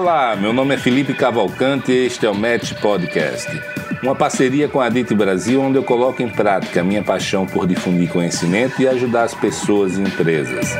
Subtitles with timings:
[0.00, 3.50] Olá, meu nome é Felipe Cavalcante e este é o Match Podcast.
[4.00, 7.66] Uma parceria com a DIT Brasil, onde eu coloco em prática a minha paixão por
[7.66, 10.72] difundir conhecimento e ajudar as pessoas e empresas.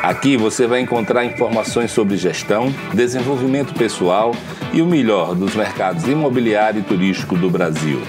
[0.00, 4.30] Aqui você vai encontrar informações sobre gestão, desenvolvimento pessoal
[4.72, 8.00] e o melhor dos mercados imobiliário e turístico do Brasil.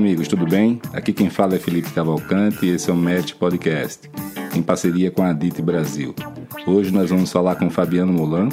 [0.00, 0.80] Amigos, tudo bem?
[0.94, 4.10] Aqui quem fala é Felipe Cavalcante e esse é o MET Podcast,
[4.56, 6.14] em parceria com a DIT Brasil.
[6.66, 8.48] Hoje nós vamos falar com Fabiano Molan.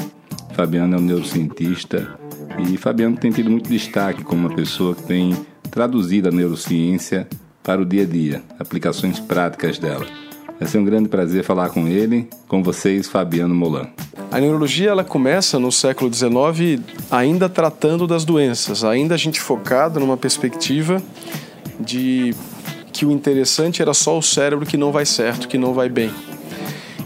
[0.52, 2.20] Fabiano é um neurocientista
[2.60, 5.38] e Fabiano tem tido muito destaque como uma pessoa que tem
[5.72, 7.26] traduzido a neurociência
[7.64, 10.27] para o dia a dia, aplicações práticas dela.
[10.60, 13.88] Vai ser um grande prazer falar com ele, com vocês, Fabiano Molan.
[14.32, 20.00] A neurologia ela começa no século XIX ainda tratando das doenças, ainda a gente focado
[20.00, 21.02] numa perspectiva
[21.80, 22.34] de
[22.92, 26.12] que o interessante era só o cérebro que não vai certo, que não vai bem.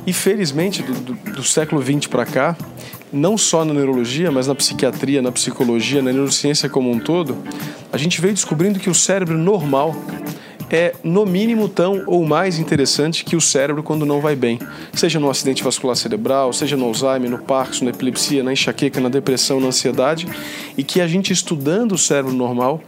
[0.07, 2.57] E felizmente, do, do, do século XX para cá,
[3.11, 7.37] não só na neurologia, mas na psiquiatria, na psicologia, na neurociência como um todo,
[7.91, 9.93] a gente veio descobrindo que o cérebro normal
[10.71, 14.57] é no mínimo tão ou mais interessante que o cérebro quando não vai bem,
[14.93, 19.09] seja no acidente vascular cerebral, seja no Alzheimer, no Parkinson, na epilepsia, na enxaqueca, na
[19.09, 20.27] depressão, na ansiedade,
[20.77, 22.81] e que a gente estudando o cérebro normal,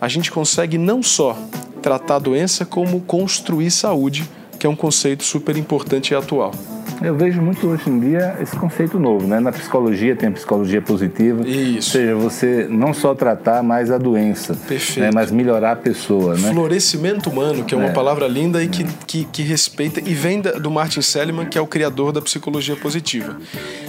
[0.00, 1.38] a gente consegue não só
[1.80, 6.52] tratar a doença, como construir saúde, que é um conceito super importante e atual.
[7.02, 9.40] Eu vejo muito hoje em dia esse conceito novo, né?
[9.40, 11.48] Na psicologia tem a psicologia positiva.
[11.48, 11.76] Isso.
[11.76, 15.00] Ou seja, você não só tratar mais a doença, Perfeito.
[15.00, 15.10] Né?
[15.12, 16.52] mas melhorar a pessoa, né?
[16.52, 17.92] Florescimento humano, que é uma é.
[17.92, 21.66] palavra linda e que, que, que, respeita, e vem do Martin Seligman, que é o
[21.66, 23.36] criador da psicologia positiva.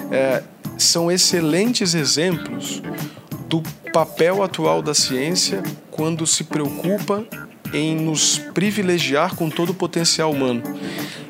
[0.09, 0.41] É,
[0.77, 2.81] são excelentes exemplos
[3.47, 3.61] do
[3.91, 7.25] papel atual da ciência quando se preocupa
[7.73, 10.63] em nos privilegiar com todo o potencial humano.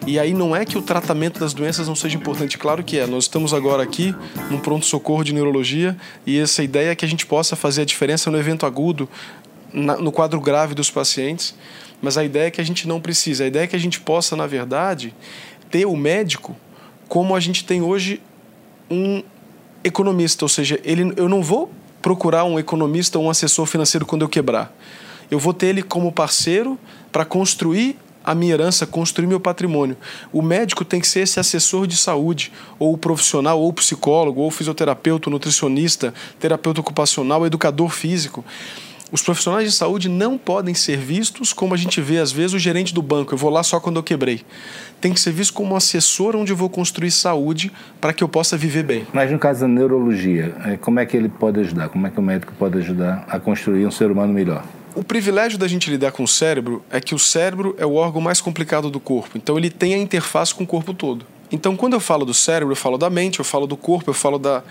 [0.05, 3.05] E aí não é que o tratamento das doenças não seja importante, claro que é.
[3.05, 4.15] Nós estamos agora aqui
[4.49, 5.95] num pronto-socorro de neurologia
[6.25, 9.07] e essa ideia é que a gente possa fazer a diferença no evento agudo,
[9.71, 11.53] na, no quadro grave dos pacientes,
[12.01, 13.43] mas a ideia é que a gente não precisa.
[13.43, 15.13] A ideia é que a gente possa, na verdade,
[15.69, 16.57] ter o médico
[17.07, 18.21] como a gente tem hoje
[18.89, 19.21] um
[19.83, 24.23] economista, ou seja, ele, eu não vou procurar um economista ou um assessor financeiro quando
[24.23, 24.75] eu quebrar.
[25.29, 26.77] Eu vou ter ele como parceiro
[27.11, 29.97] para construir a minha herança, construir meu patrimônio.
[30.31, 35.29] O médico tem que ser esse assessor de saúde, ou profissional, ou psicólogo, ou fisioterapeuta,
[35.29, 38.43] nutricionista, terapeuta ocupacional, educador físico.
[39.11, 42.59] Os profissionais de saúde não podem ser vistos como a gente vê, às vezes, o
[42.59, 43.33] gerente do banco.
[43.33, 44.41] Eu vou lá só quando eu quebrei.
[45.01, 48.29] Tem que ser visto como um assessor onde eu vou construir saúde para que eu
[48.29, 49.05] possa viver bem.
[49.11, 51.89] Mas no caso da neurologia, é, como é que ele pode ajudar?
[51.89, 54.63] Como é que o médico pode ajudar a construir um ser humano melhor?
[54.93, 58.19] O privilégio da gente lidar com o cérebro é que o cérebro é o órgão
[58.19, 61.25] mais complicado do corpo, então ele tem a interface com o corpo todo.
[61.51, 64.13] Então, quando eu falo do cérebro, eu falo da mente, eu falo do corpo, eu
[64.13, 64.63] falo da,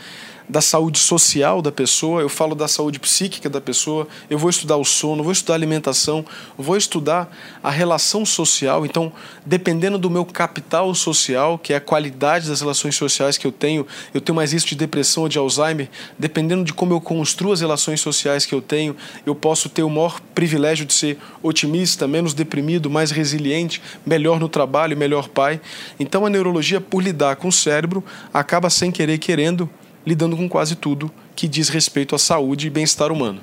[0.50, 4.76] da saúde social da pessoa, eu falo da saúde psíquica da pessoa, eu vou estudar
[4.76, 6.24] o sono, vou estudar a alimentação,
[6.58, 7.30] vou estudar
[7.62, 8.84] a relação social.
[8.84, 9.12] Então,
[9.46, 13.86] dependendo do meu capital social, que é a qualidade das relações sociais que eu tenho,
[14.12, 15.88] eu tenho mais risco de depressão ou de Alzheimer,
[16.18, 19.88] dependendo de como eu construo as relações sociais que eu tenho, eu posso ter o
[19.88, 25.60] maior privilégio de ser otimista, menos deprimido, mais resiliente, melhor no trabalho, melhor pai.
[26.00, 28.02] Então, a neurologia, por lidar com o cérebro,
[28.34, 29.70] acaba sem querer querendo
[30.06, 33.40] lidando com quase tudo que diz respeito à saúde e bem-estar humano.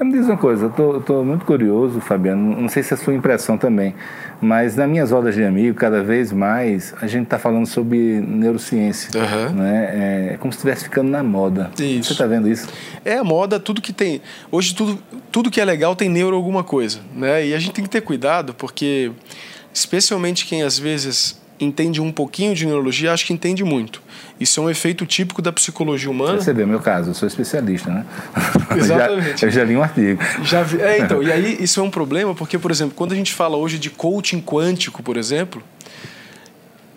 [0.00, 3.14] Me diz uma coisa, eu estou muito curioso, Fabiano, não sei se é a sua
[3.14, 3.94] impressão também,
[4.40, 9.10] mas nas minhas rodas de amigo, cada vez mais, a gente está falando sobre neurociência.
[9.14, 9.54] Uhum.
[9.54, 10.32] Né?
[10.32, 11.70] É como se estivesse ficando na moda.
[11.78, 12.08] Isso.
[12.08, 12.66] Você está vendo isso?
[13.04, 14.20] É a moda, tudo que tem.
[14.50, 14.98] Hoje, tudo,
[15.30, 16.98] tudo que é legal tem neuro alguma coisa.
[17.14, 17.46] Né?
[17.46, 19.12] E a gente tem que ter cuidado, porque,
[19.72, 24.02] especialmente quem às vezes entende um pouquinho de neurologia, acho que entende muito.
[24.38, 26.40] Isso é um efeito típico da psicologia humana.
[26.40, 28.04] Você vê meu caso, eu sou especialista, né?
[28.76, 29.42] Exatamente.
[29.44, 30.22] eu, já, eu já li um artigo.
[30.42, 33.16] Já vi, é, então, e aí isso é um problema porque, por exemplo, quando a
[33.16, 35.62] gente fala hoje de coaching quântico, por exemplo,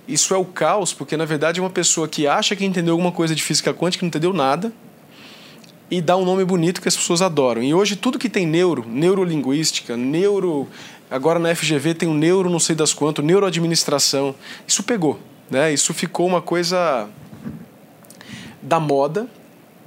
[0.08, 3.12] isso é o caos, porque na verdade é uma pessoa que acha que entendeu alguma
[3.12, 4.72] coisa de física quântica, não entendeu nada,
[5.90, 7.64] e dá um nome bonito que as pessoas adoram.
[7.64, 10.68] E hoje tudo que tem neuro, neurolinguística, neuro.
[11.10, 14.36] Agora na FGV tem um neuro não sei das quanto, neuroadministração.
[14.68, 15.20] Isso pegou.
[15.50, 15.74] Né?
[15.74, 17.08] Isso ficou uma coisa
[18.62, 19.28] da moda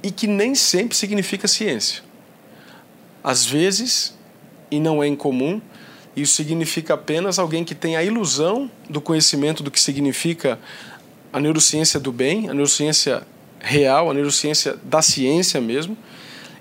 [0.01, 2.01] e que nem sempre significa ciência.
[3.23, 4.17] Às vezes,
[4.71, 5.61] e não é incomum,
[6.15, 10.59] Isso significa apenas alguém que tem a ilusão do conhecimento do que significa
[11.31, 13.23] a neurociência do bem, a neurociência
[13.61, 15.97] real, a neurociência da ciência mesmo,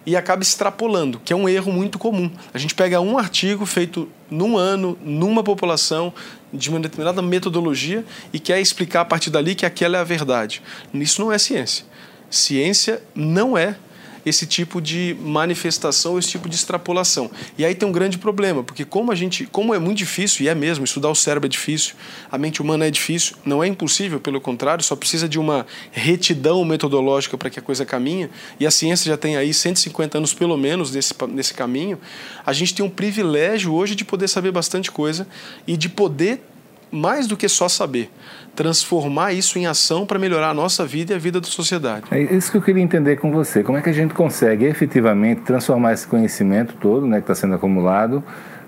[0.07, 2.31] e acaba extrapolando, que é um erro muito comum.
[2.55, 6.13] A gente pega um artigo feito num ano, numa população,
[6.53, 10.63] de uma determinada metodologia e quer explicar a partir dali que aquela é a verdade.
[10.93, 11.85] Isso não é ciência.
[12.29, 13.77] Ciência não é
[14.25, 17.31] esse tipo de manifestação, esse tipo de extrapolação.
[17.57, 20.49] E aí tem um grande problema, porque como a gente, como é muito difícil e
[20.49, 21.95] é mesmo, estudar o cérebro é difícil,
[22.31, 26.65] a mente humana é difícil, não é impossível, pelo contrário, só precisa de uma retidão
[26.65, 28.29] metodológica para que a coisa caminhe.
[28.59, 31.99] E a ciência já tem aí 150 anos pelo menos nesse nesse caminho.
[32.45, 35.27] A gente tem um privilégio hoje de poder saber bastante coisa
[35.67, 36.43] e de poder
[36.91, 38.11] mais do que só saber,
[38.55, 42.05] transformar isso em ação para melhorar a nossa vida e a vida da sociedade.
[42.11, 43.63] É isso que eu queria entender com você.
[43.63, 47.55] Como é que a gente consegue efetivamente transformar esse conhecimento todo, né, que está sendo
[47.55, 48.23] acumulado,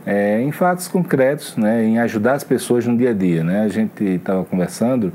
[0.05, 3.63] é, em fatos concretos, né, em ajudar as pessoas no dia a dia, né?
[3.63, 5.13] A gente estava conversando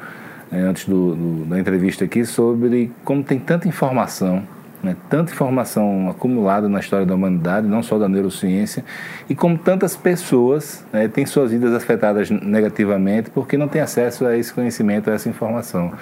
[0.52, 4.44] é, antes do, do, da entrevista aqui sobre como tem tanta informação
[4.84, 8.84] né, tanta informação acumulada na história da humanidade, não só da neurociência,
[9.30, 14.38] e como tantas pessoas né, têm suas vidas afetadas negativamente porque não têm acesso a
[14.38, 15.94] esse conhecimento, a essa informação.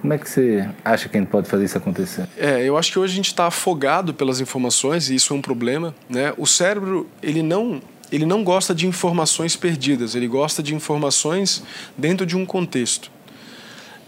[0.00, 2.28] Como é que você acha que a gente pode fazer isso acontecer?
[2.36, 5.42] É, eu acho que hoje a gente está afogado pelas informações e isso é um
[5.42, 5.94] problema.
[6.08, 6.32] Né?
[6.36, 7.80] O cérebro ele não
[8.10, 11.62] ele não gosta de informações perdidas, ele gosta de informações
[11.96, 13.10] dentro de um contexto.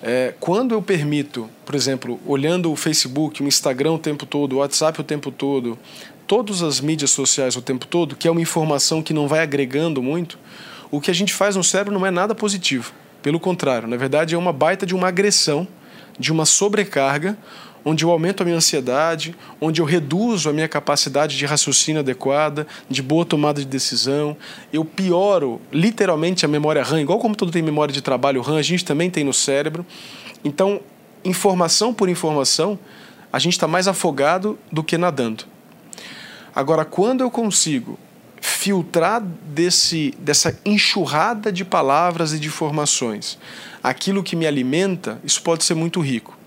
[0.02, 4.58] É, quando eu permito, por exemplo, olhando o Facebook, o Instagram o tempo todo, o
[4.58, 5.78] WhatsApp o tempo todo,
[6.26, 10.02] todas as mídias sociais o tempo todo, que é uma informação que não vai agregando
[10.02, 10.38] muito,
[10.90, 12.92] o que a gente faz no cérebro não é nada positivo.
[13.22, 15.68] Pelo contrário, na verdade é uma baita de uma agressão,
[16.18, 17.36] de uma sobrecarga,
[17.84, 22.66] onde eu aumento a minha ansiedade, onde eu reduzo a minha capacidade de raciocínio adequada,
[22.88, 24.36] de boa tomada de decisão,
[24.72, 28.62] eu pioro literalmente a memória RAM, igual como todo tem memória de trabalho RAM, a
[28.62, 29.84] gente também tem no cérebro.
[30.44, 30.80] Então,
[31.24, 32.78] informação por informação,
[33.32, 35.44] a gente está mais afogado do que nadando.
[36.54, 37.98] Agora, quando eu consigo
[38.40, 43.38] filtrar desse, dessa enxurrada de palavras e de informações
[43.82, 46.39] aquilo que me alimenta, isso pode ser muito rico.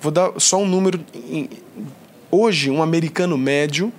[0.00, 1.00] Vou dar só um número.
[2.30, 3.92] Hoje, um americano médio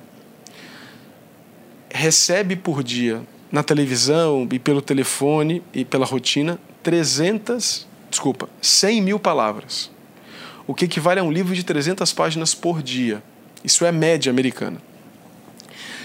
[1.90, 3.22] recebe por dia
[3.52, 9.90] na televisão e pelo telefone e pela rotina 300, desculpa, 100 mil palavras.
[10.68, 13.24] O que equivale a um livro de 300 páginas por dia.
[13.64, 14.82] Isso é média americana.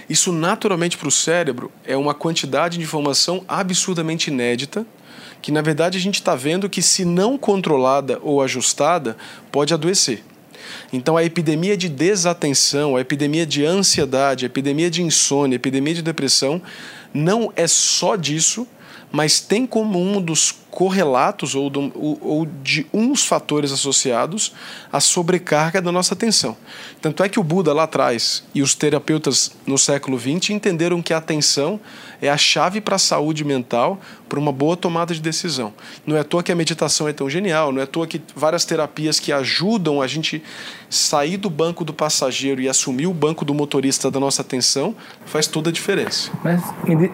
[0.09, 4.87] Isso, naturalmente, para o cérebro, é uma quantidade de informação absurdamente inédita
[5.43, 9.17] que na verdade a gente está vendo que, se não controlada ou ajustada,
[9.51, 10.23] pode adoecer.
[10.93, 15.95] Então, a epidemia de desatenção, a epidemia de ansiedade, a epidemia de insônia, a epidemia
[15.95, 16.63] de depressão,
[17.13, 18.67] não é só disso,
[19.11, 24.55] mas tem como um dos correlatos ou, do, ou, de uns fatores associados
[24.91, 26.57] a sobrecarga da nossa atenção.
[27.01, 31.13] Tanto é que o Buda lá atrás e os terapeutas no século XX entenderam que
[31.13, 31.79] a atenção
[32.23, 35.75] é a chave para a saúde mental, para uma boa tomada de decisão.
[36.07, 38.23] Não é à toa que a meditação é tão genial, não é à toa que
[38.35, 40.43] várias terapias que ajudam a gente
[40.89, 44.95] sair do banco do passageiro e assumir o banco do motorista da nossa atenção
[45.27, 46.31] faz toda a diferença.
[46.45, 46.63] Mas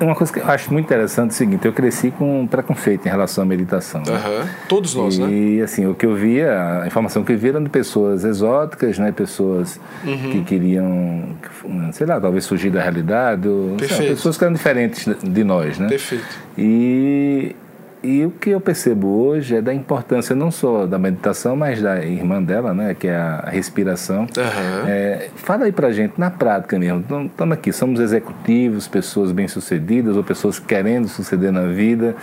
[0.00, 3.08] uma coisa que eu acho muito interessante é o seguinte, eu cresci com preconceito em
[3.08, 4.02] relação à meditação.
[4.02, 4.12] Né?
[4.12, 4.48] Uhum.
[4.68, 5.32] Todos nós, e, né?
[5.32, 8.98] E assim, o que eu via, a informação que eu via era de pessoas exóticas,
[8.98, 9.10] né?
[9.10, 10.30] Pessoas uhum.
[10.30, 11.36] que queriam,
[11.92, 15.88] sei lá, talvez fugir da realidade, ou, lá, pessoas que eram diferentes de nós, né?
[15.88, 16.38] Perfeito.
[16.56, 17.54] E,
[18.02, 22.04] e o que eu percebo hoje é da importância não só da meditação, mas da
[22.04, 24.22] irmã dela, né, que é a respiração.
[24.22, 24.88] Uhum.
[24.88, 30.24] É, fala aí pra gente, na prática mesmo, estamos aqui, somos executivos, pessoas bem-sucedidas ou
[30.24, 32.14] pessoas querendo suceder na vida.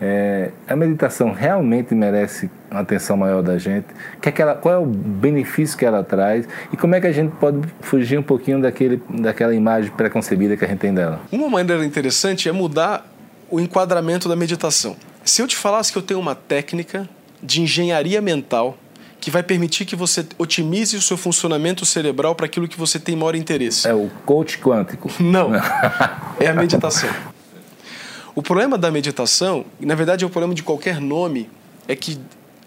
[0.00, 3.86] É, a meditação realmente merece uma atenção maior da gente?
[4.20, 6.48] Que é que ela, qual é o benefício que ela traz?
[6.72, 10.64] E como é que a gente pode fugir um pouquinho daquele, daquela imagem preconcebida que
[10.64, 11.20] a gente tem dela?
[11.30, 13.06] Uma maneira interessante é mudar
[13.50, 14.96] o enquadramento da meditação.
[15.24, 17.08] Se eu te falasse que eu tenho uma técnica
[17.42, 18.76] de engenharia mental
[19.20, 23.16] que vai permitir que você otimize o seu funcionamento cerebral para aquilo que você tem
[23.16, 23.88] maior interesse.
[23.88, 25.10] É o coach quântico.
[25.18, 25.50] Não.
[26.38, 27.08] é a meditação.
[28.34, 31.48] O problema da meditação, na verdade é o problema de qualquer nome,
[31.88, 32.18] é que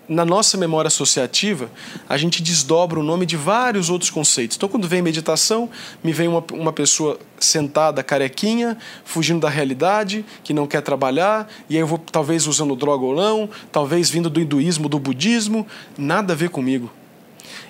[0.08, 1.70] na nossa memória associativa,
[2.08, 4.56] a gente desdobra o nome de vários outros conceitos.
[4.56, 5.70] Então, quando vem meditação,
[6.04, 11.76] me vem uma, uma pessoa sentada, carequinha, fugindo da realidade, que não quer trabalhar, e
[11.76, 16.34] aí eu vou talvez usando droga ou não, talvez vindo do hinduísmo, do budismo, nada
[16.34, 16.90] a ver comigo.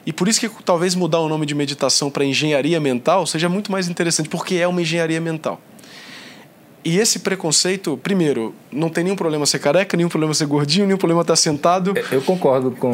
[0.05, 3.71] E por isso que talvez mudar o nome de meditação para engenharia mental seja muito
[3.71, 5.59] mais interessante, porque é uma engenharia mental.
[6.87, 10.97] E esse preconceito, primeiro, não tem nenhum problema ser careca, nenhum problema ser gordinho, nenhum
[10.97, 11.93] problema estar sentado.
[11.97, 12.93] É, eu concordo com.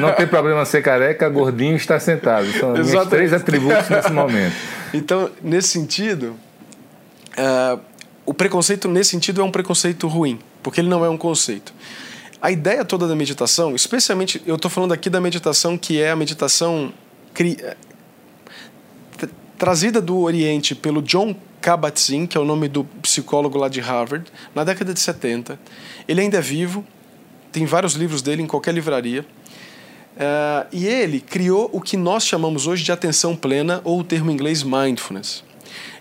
[0.00, 2.50] não, não tem problema ser careca, gordinho e estar sentado.
[2.52, 4.56] São os três atributos nesse momento.
[4.94, 6.36] Então, nesse sentido,
[7.36, 7.78] uh,
[8.24, 11.74] o preconceito, nesse sentido, é um preconceito ruim, porque ele não é um conceito.
[12.40, 16.16] A ideia toda da meditação, especialmente, eu estou falando aqui da meditação que é a
[16.16, 16.94] meditação
[17.34, 17.58] cri...
[19.58, 21.36] trazida do Oriente pelo John
[21.66, 25.58] Kabat-Zinn, que é o nome do psicólogo lá de Harvard, na década de 70.
[26.06, 26.86] Ele ainda é vivo,
[27.50, 29.22] tem vários livros dele em qualquer livraria.
[29.22, 34.30] Uh, e ele criou o que nós chamamos hoje de atenção plena, ou o termo
[34.30, 35.42] em inglês mindfulness.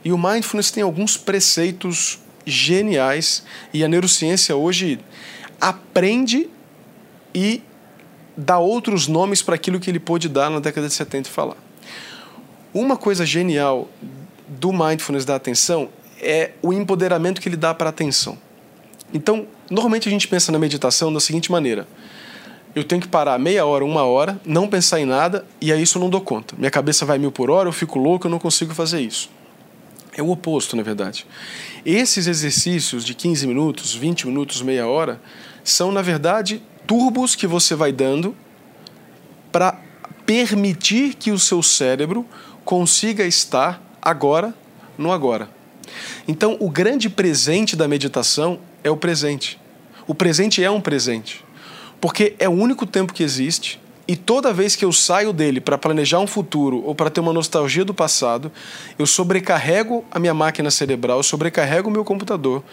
[0.03, 3.43] E o mindfulness tem alguns preceitos geniais,
[3.73, 4.99] e a neurociência hoje
[5.59, 6.47] aprende
[7.33, 7.63] e
[8.37, 11.57] dá outros nomes para aquilo que ele pôde dar na década de 70 e falar.
[12.71, 13.89] Uma coisa genial
[14.47, 15.89] do mindfulness da atenção
[16.21, 18.37] é o empoderamento que ele dá para a atenção.
[19.13, 21.87] Então, normalmente a gente pensa na meditação da seguinte maneira:
[22.75, 25.97] eu tenho que parar meia hora, uma hora, não pensar em nada e aí isso
[25.97, 26.55] eu não dou conta.
[26.57, 29.29] Minha cabeça vai mil por hora, eu fico louco, eu não consigo fazer isso.
[30.17, 31.25] É o oposto, na verdade.
[31.85, 35.21] Esses exercícios de 15 minutos, 20 minutos, meia hora,
[35.63, 38.35] são, na verdade, turbos que você vai dando
[39.51, 39.79] para
[40.25, 42.25] permitir que o seu cérebro
[42.63, 44.53] consiga estar agora
[44.97, 45.49] no agora.
[46.27, 49.59] Então, o grande presente da meditação é o presente.
[50.07, 51.43] O presente é um presente.
[51.99, 55.77] Porque é o único tempo que existe e toda vez que eu saio dele para
[55.77, 58.51] planejar um futuro ou para ter uma nostalgia do passado,
[58.99, 62.63] eu sobrecarrego a minha máquina cerebral, eu sobrecarrego o meu computador.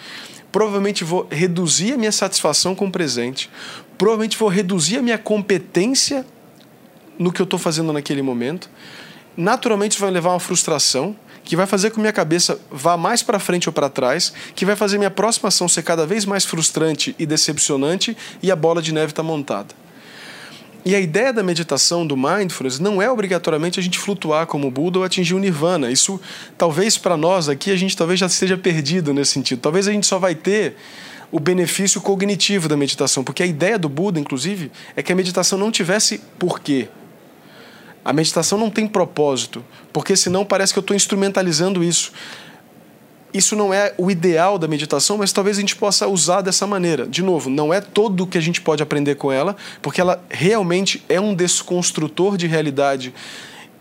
[0.50, 3.48] Provavelmente vou reduzir a minha satisfação com o presente,
[3.96, 6.26] provavelmente vou reduzir a minha competência
[7.18, 8.68] no que eu estou fazendo naquele momento.
[9.34, 12.96] Naturalmente, isso vai levar a uma frustração que vai fazer com que minha cabeça vá
[12.96, 16.24] mais para frente ou para trás, que vai fazer minha próxima ação ser cada vez
[16.24, 19.74] mais frustrante e decepcionante e a bola de neve está montada.
[20.84, 24.98] E a ideia da meditação, do mindfulness, não é obrigatoriamente a gente flutuar como Buda
[24.98, 25.90] ou atingir o nirvana.
[25.92, 26.20] Isso,
[26.58, 29.60] talvez para nós aqui, a gente talvez já esteja perdido nesse sentido.
[29.60, 30.74] Talvez a gente só vai ter
[31.30, 35.56] o benefício cognitivo da meditação, porque a ideia do Buda, inclusive, é que a meditação
[35.56, 36.88] não tivesse porquê.
[38.04, 42.12] A meditação não tem propósito, porque senão parece que eu estou instrumentalizando isso
[43.34, 47.06] isso não é o ideal da meditação, mas talvez a gente possa usar dessa maneira.
[47.06, 50.22] De novo, não é todo o que a gente pode aprender com ela, porque ela
[50.28, 53.14] realmente é um desconstrutor de realidade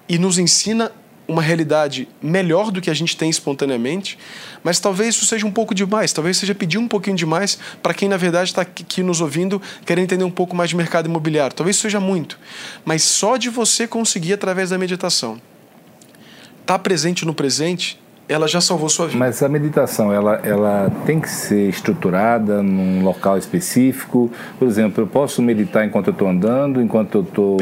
[0.08, 0.92] e nos ensina
[1.32, 4.18] uma realidade melhor do que a gente tem espontaneamente,
[4.64, 8.10] mas talvez isso seja um pouco demais, talvez seja pedir um pouquinho demais para quem
[8.10, 11.56] na verdade está aqui nos ouvindo, querendo entender um pouco mais de mercado imobiliário.
[11.56, 12.40] Talvez seja muito,
[12.84, 15.42] mas só de você conseguir através da meditação
[16.62, 18.01] estar tá presente no presente
[18.32, 19.18] ela já salvou sua vida.
[19.18, 24.32] Mas a meditação, ela, ela tem que ser estruturada num local específico?
[24.58, 27.58] Por exemplo, eu posso meditar enquanto eu estou andando, enquanto eu estou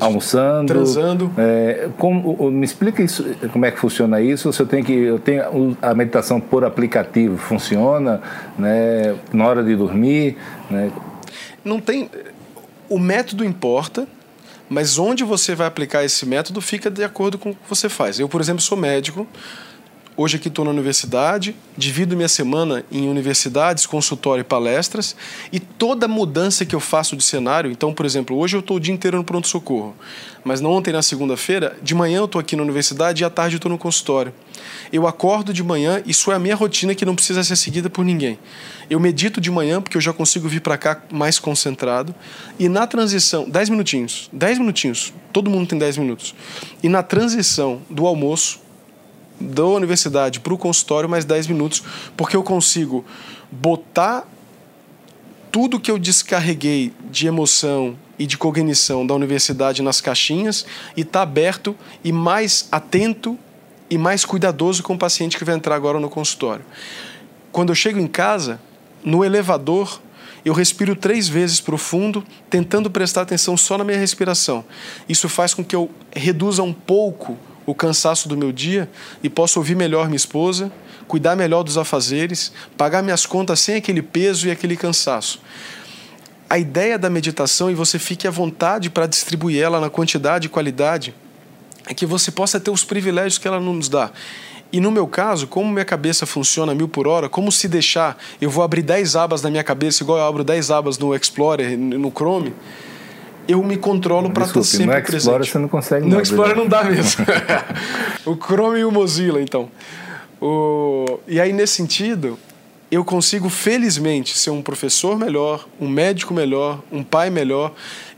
[0.00, 0.66] almoçando?
[0.66, 1.30] Transando.
[1.36, 4.52] É, como, me explica isso, como é que funciona isso?
[4.52, 8.20] Se eu tenho que eu tenho a meditação por aplicativo funciona,
[8.58, 10.36] né, na hora de dormir,
[10.70, 10.90] né?
[11.64, 12.10] Não tem
[12.88, 14.06] o método importa,
[14.68, 18.18] mas onde você vai aplicar esse método fica de acordo com o que você faz.
[18.18, 19.26] Eu, por exemplo, sou médico,
[20.20, 25.14] Hoje aqui estou na universidade, divido minha semana em universidades, consultório e palestras,
[25.52, 28.80] e toda mudança que eu faço de cenário, então, por exemplo, hoje eu estou o
[28.80, 29.94] dia inteiro no pronto-socorro,
[30.42, 33.54] mas não ontem na segunda-feira, de manhã eu estou aqui na universidade e à tarde
[33.54, 34.34] eu estou no consultório.
[34.92, 38.04] Eu acordo de manhã, isso é a minha rotina que não precisa ser seguida por
[38.04, 38.40] ninguém.
[38.90, 42.12] Eu medito de manhã porque eu já consigo vir para cá mais concentrado,
[42.58, 46.34] e na transição, 10 minutinhos, 10 minutinhos, todo mundo tem 10 minutos,
[46.82, 48.66] e na transição do almoço,
[49.40, 51.82] da universidade para o consultório mais 10 minutos,
[52.16, 53.04] porque eu consigo
[53.50, 54.26] botar
[55.50, 60.66] tudo que eu descarreguei de emoção e de cognição da universidade nas caixinhas
[60.96, 63.38] e tá aberto e mais atento
[63.88, 66.64] e mais cuidadoso com o paciente que vai entrar agora no consultório.
[67.50, 68.60] Quando eu chego em casa,
[69.02, 70.00] no elevador,
[70.44, 74.64] eu respiro três vezes profundo, tentando prestar atenção só na minha respiração.
[75.08, 77.36] Isso faz com que eu reduza um pouco
[77.70, 78.88] o cansaço do meu dia
[79.22, 80.72] e posso ouvir melhor minha esposa,
[81.06, 85.38] cuidar melhor dos afazeres, pagar minhas contas sem aquele peso e aquele cansaço.
[86.48, 90.48] A ideia da meditação, e você fique à vontade para distribuir ela na quantidade e
[90.48, 91.14] qualidade,
[91.86, 94.12] é que você possa ter os privilégios que ela nos dá.
[94.72, 98.48] E no meu caso, como minha cabeça funciona mil por hora, como se deixar, eu
[98.48, 102.10] vou abrir 10 abas na minha cabeça, igual eu abro 10 abas no Explorer, no
[102.10, 102.54] Chrome,
[103.48, 105.50] eu me controlo para estar sempre no Explorer presente.
[105.50, 107.24] você não consegue No Explorer não dá mesmo.
[108.26, 109.70] o Chrome e o Mozilla, então.
[110.38, 111.18] O...
[111.26, 112.38] E aí, nesse sentido,
[112.90, 117.72] eu consigo, felizmente, ser um professor melhor, um médico melhor, um pai melhor.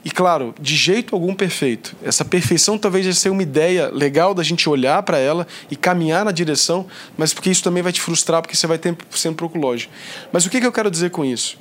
[0.05, 1.95] E, claro, de jeito algum perfeito.
[2.03, 6.25] Essa perfeição talvez já seja uma ideia legal da gente olhar para ela e caminhar
[6.25, 9.59] na direção, mas porque isso também vai te frustrar, porque você vai ter sempre pouco
[9.59, 9.89] longe.
[10.33, 11.57] Mas o que, que eu quero dizer com isso?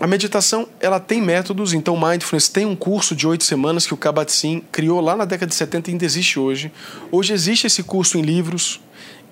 [0.00, 3.96] A meditação ela tem métodos, então Mindfulness tem um curso de oito semanas que o
[3.96, 6.70] Kabat-Zinn criou lá na década de 70 e ainda existe hoje.
[7.10, 8.80] Hoje existe esse curso em livros,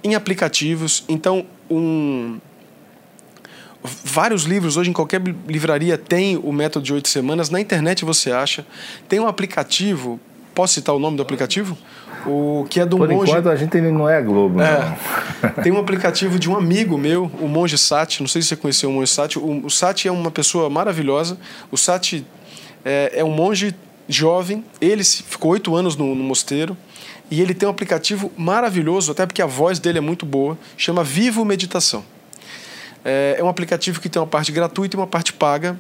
[0.03, 2.41] em aplicativos, então um,
[4.05, 7.49] vários livros hoje em qualquer livraria tem o método de oito semanas.
[7.49, 8.67] Na internet você acha.
[9.09, 10.21] Tem um aplicativo.
[10.55, 11.77] Posso citar o nome do aplicativo?
[12.25, 13.31] O que é do Por monge.
[13.31, 14.61] enquanto a gente não é Globo.
[14.61, 14.97] É.
[15.63, 18.21] tem um aplicativo de um amigo meu, o Monge Sati.
[18.21, 19.39] Não sei se você conheceu o Monge Sati.
[19.39, 21.39] O, o Sati é uma pessoa maravilhosa.
[21.71, 22.27] O Sati
[22.85, 23.75] é, é um monge
[24.09, 24.65] jovem.
[24.81, 26.77] Ele ficou oito anos no, no mosteiro.
[27.31, 30.57] E ele tem um aplicativo maravilhoso, até porque a voz dele é muito boa.
[30.77, 32.05] Chama Vivo Meditação.
[33.05, 35.77] É, é um aplicativo que tem uma parte gratuita e uma parte paga.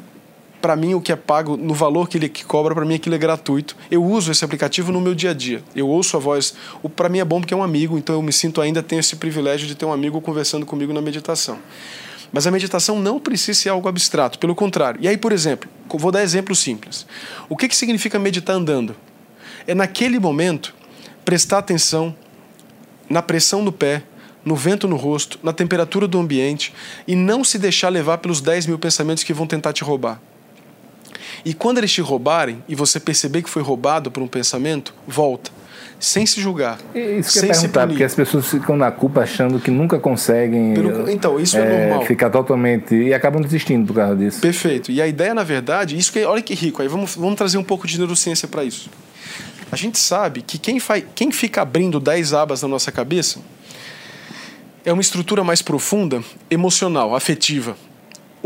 [0.61, 3.15] Para mim, o que é pago, no valor que ele que cobra, para mim aquilo
[3.15, 3.77] é gratuito.
[3.91, 5.63] Eu uso esse aplicativo no meu dia a dia.
[5.75, 6.55] Eu ouço a voz.
[6.95, 9.17] Para mim é bom porque é um amigo, então eu me sinto ainda, tenho esse
[9.17, 11.59] privilégio de ter um amigo conversando comigo na meditação.
[12.33, 15.01] Mas a meditação não precisa ser algo abstrato, pelo contrário.
[15.01, 17.07] E aí, por exemplo, vou dar exemplo simples.
[17.49, 18.97] O que, que significa meditar andando?
[19.67, 20.75] É naquele momento
[21.25, 22.15] prestar atenção
[23.09, 24.03] na pressão do pé,
[24.45, 26.73] no vento no rosto, na temperatura do ambiente
[27.07, 30.21] e não se deixar levar pelos 10 mil pensamentos que vão tentar te roubar.
[31.45, 35.50] E quando eles te roubarem e você perceber que foi roubado por um pensamento, volta.
[35.99, 36.78] Sem se julgar.
[36.95, 40.75] Isso que sem eu perguntar, porque as pessoas ficam na culpa achando que nunca conseguem.
[40.75, 42.05] Pelo, então, isso é, é, normal.
[42.05, 42.95] Ficar totalmente.
[42.95, 44.40] E acabam desistindo por causa disso.
[44.40, 44.93] Perfeito.
[44.93, 46.23] E a ideia, na verdade, isso que.
[46.25, 46.83] Olha que rico.
[46.83, 48.90] Aí vamos, vamos trazer um pouco de neurociência para isso.
[49.73, 53.40] A gente sabe que quem, faz, quem fica abrindo 10 abas na nossa cabeça
[54.85, 57.77] é uma estrutura mais profunda, emocional, afetiva.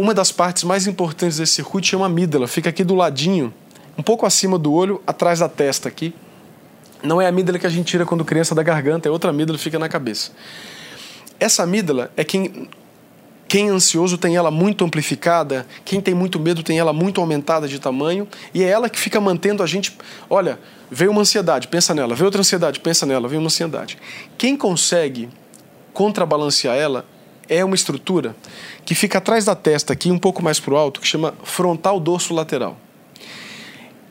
[0.00, 3.52] Uma das partes mais importantes desse circuito chama amígdala, fica aqui do ladinho,
[3.98, 6.14] um pouco acima do olho, atrás da testa aqui.
[7.02, 9.58] Não é a amígdala que a gente tira quando criança da garganta, é outra amígdala
[9.58, 10.30] que fica na cabeça.
[11.38, 12.66] Essa amígdala é quem
[13.46, 17.68] quem é ansioso tem ela muito amplificada, quem tem muito medo tem ela muito aumentada
[17.68, 19.98] de tamanho, e é ela que fica mantendo a gente.
[20.30, 20.58] Olha,
[20.90, 23.98] veio uma ansiedade, pensa nela, veio outra ansiedade, pensa nela, veio uma ansiedade.
[24.38, 25.28] Quem consegue
[25.92, 27.04] contrabalancear ela
[27.50, 28.36] é uma estrutura
[28.86, 31.98] que fica atrás da testa, aqui um pouco mais para o alto, que chama frontal
[31.98, 32.78] dorso lateral.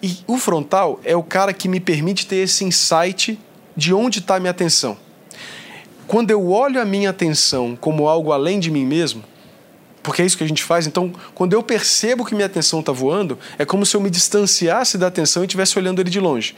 [0.04, 3.40] E o frontal é o cara que me permite ter esse insight
[3.76, 4.98] de onde está a minha atenção.
[6.06, 9.24] Quando eu olho a minha atenção como algo além de mim mesmo,
[10.04, 12.92] porque é isso que a gente faz, então, quando eu percebo que minha atenção está
[12.92, 16.56] voando, é como se eu me distanciasse da atenção e estivesse olhando ele de longe.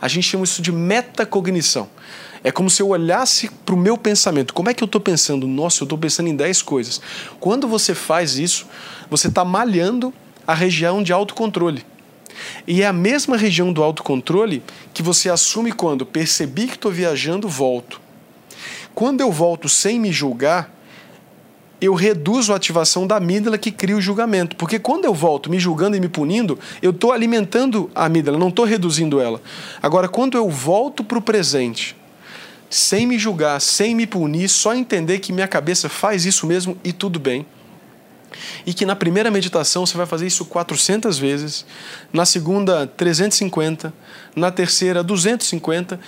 [0.00, 1.88] A gente chama isso de metacognição.
[2.44, 4.52] É como se eu olhasse para o meu pensamento.
[4.52, 5.48] Como é que eu estou pensando?
[5.48, 7.00] Nossa, eu estou pensando em 10 coisas.
[7.40, 8.66] Quando você faz isso,
[9.08, 10.12] você está malhando
[10.46, 11.82] a região de autocontrole.
[12.66, 17.48] E é a mesma região do autocontrole que você assume quando percebi que estou viajando,
[17.48, 17.98] volto.
[18.94, 20.70] Quando eu volto sem me julgar,
[21.80, 24.54] eu reduzo a ativação da amígdala que cria o julgamento.
[24.56, 28.48] Porque quando eu volto me julgando e me punindo, eu estou alimentando a amígdala, não
[28.48, 29.40] estou reduzindo ela.
[29.82, 31.96] Agora, quando eu volto para o presente,
[32.74, 36.92] sem me julgar, sem me punir, só entender que minha cabeça faz isso mesmo e
[36.92, 37.46] tudo bem.
[38.66, 41.64] E que na primeira meditação você vai fazer isso 400 vezes,
[42.12, 43.94] na segunda 350,
[44.34, 46.00] na terceira 250,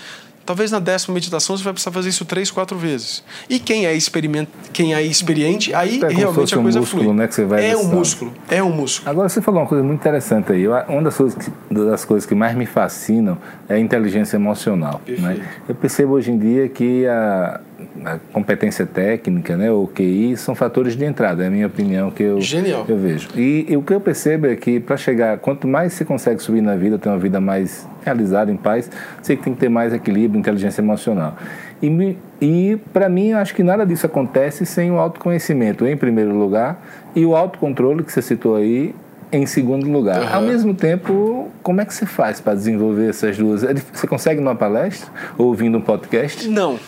[0.47, 3.23] Talvez na décima meditação você vai precisar fazer isso três, quatro vezes.
[3.51, 4.47] E quem é, experiment...
[4.73, 7.15] quem é experiente, aí é realmente a coisa um músculo, flui.
[7.15, 9.11] Né, que você vai é um músculo, é um músculo.
[9.11, 10.67] Agora você falou uma coisa muito interessante aí.
[10.69, 13.37] Uma das coisas que, das coisas que mais me fascinam
[13.69, 15.01] é a inteligência emocional.
[15.07, 15.45] Né?
[15.69, 17.61] Eu percebo hoje em dia que a,
[18.05, 22.23] a competência técnica, né, o QI, são fatores de entrada, é a minha opinião que
[22.23, 22.85] eu, Genial.
[22.89, 23.29] eu vejo.
[23.37, 26.61] E, e o que eu percebo é que para chegar, quanto mais você consegue subir
[26.61, 30.39] na vida, ter uma vida mais realizada, em paz, você tem que ter mais equilíbrio,
[30.39, 31.37] inteligência emocional.
[31.83, 36.35] E, e para mim, eu acho que nada disso acontece sem o autoconhecimento, em primeiro
[36.35, 36.81] lugar,
[37.15, 38.95] e o autocontrole que você citou aí,
[39.33, 40.23] em segundo lugar.
[40.23, 40.35] Uhum.
[40.35, 43.65] Ao mesmo tempo, como é que você faz para desenvolver essas duas?
[43.65, 46.49] É você consegue numa palestra ou ouvindo um podcast?
[46.49, 46.79] Não.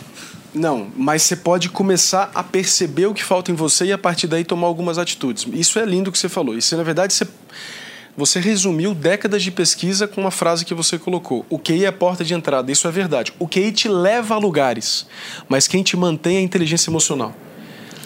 [0.53, 4.27] Não, mas você pode começar a perceber o que falta em você e a partir
[4.27, 5.45] daí tomar algumas atitudes.
[5.53, 6.57] Isso é lindo que você falou.
[6.57, 7.27] Isso, na verdade, você,
[8.17, 11.45] você resumiu décadas de pesquisa com uma frase que você colocou.
[11.49, 12.71] O QI é a porta de entrada.
[12.71, 13.31] Isso é verdade.
[13.37, 15.05] O QI te leva a lugares,
[15.47, 17.35] mas quem te mantém é a inteligência emocional.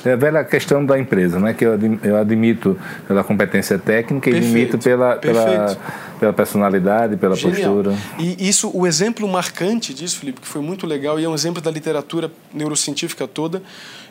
[0.05, 1.53] É a velha questão da empresa, né?
[1.53, 5.77] que eu, eu admito pela competência técnica e admito pela, pela,
[6.19, 7.75] pela personalidade, pela Genial.
[7.75, 7.97] postura.
[8.19, 11.61] E isso, o exemplo marcante disso, Felipe, que foi muito legal e é um exemplo
[11.61, 13.63] da literatura neurocientífica toda,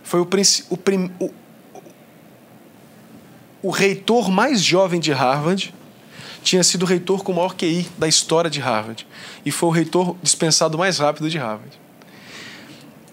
[0.02, 0.28] foi o,
[0.70, 1.30] o, o,
[3.62, 5.74] o reitor mais jovem de Harvard,
[6.42, 9.06] tinha sido o reitor com o maior QI da história de Harvard.
[9.44, 11.80] E foi o reitor dispensado mais rápido de Harvard.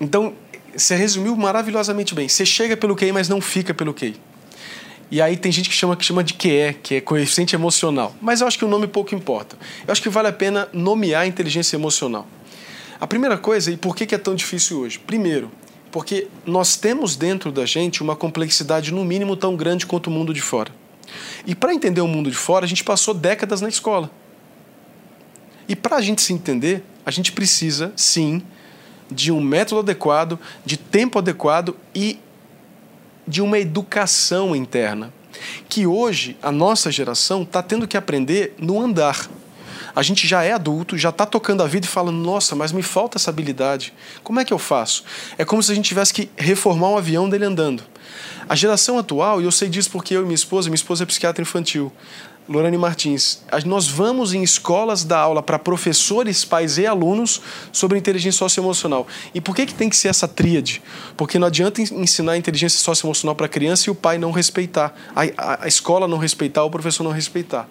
[0.01, 0.33] Então,
[0.75, 2.27] você resumiu maravilhosamente bem.
[2.27, 4.15] Você chega pelo QI, mas não fica pelo QI.
[5.12, 8.15] E aí tem gente que chama, que chama de QE, que é coeficiente emocional.
[8.21, 9.58] Mas eu acho que o nome pouco importa.
[9.88, 12.27] Eu acho que vale a pena nomear a inteligência emocional.
[12.99, 14.99] A primeira coisa, e por que é tão difícil hoje?
[14.99, 15.49] Primeiro,
[15.91, 20.34] porque nós temos dentro da gente uma complexidade, no mínimo, tão grande quanto o mundo
[20.34, 20.71] de fora.
[21.45, 24.12] E para entender o mundo de fora, a gente passou décadas na escola.
[25.67, 28.43] E para a gente se entender, a gente precisa, sim,
[29.11, 32.19] de um método adequado, de tempo adequado e
[33.27, 35.13] de uma educação interna.
[35.67, 39.29] Que hoje a nossa geração está tendo que aprender no andar.
[39.95, 42.83] A gente já é adulto, já está tocando a vida e fala: nossa, mas me
[42.83, 43.93] falta essa habilidade.
[44.23, 45.03] Como é que eu faço?
[45.37, 47.83] É como se a gente tivesse que reformar um avião dele andando.
[48.47, 51.05] A geração atual, e eu sei disso porque eu e minha esposa, minha esposa é
[51.05, 51.91] psiquiatra infantil,
[52.49, 57.39] Lorane Martins, nós vamos em escolas dar aula para professores, pais e alunos
[57.71, 59.05] sobre inteligência socioemocional.
[59.35, 60.81] E por que, que tem que ser essa tríade?
[61.15, 65.21] Porque não adianta ensinar inteligência socioemocional para a criança e o pai não respeitar, a,
[65.38, 67.69] a, a escola não respeitar, o professor não respeitar.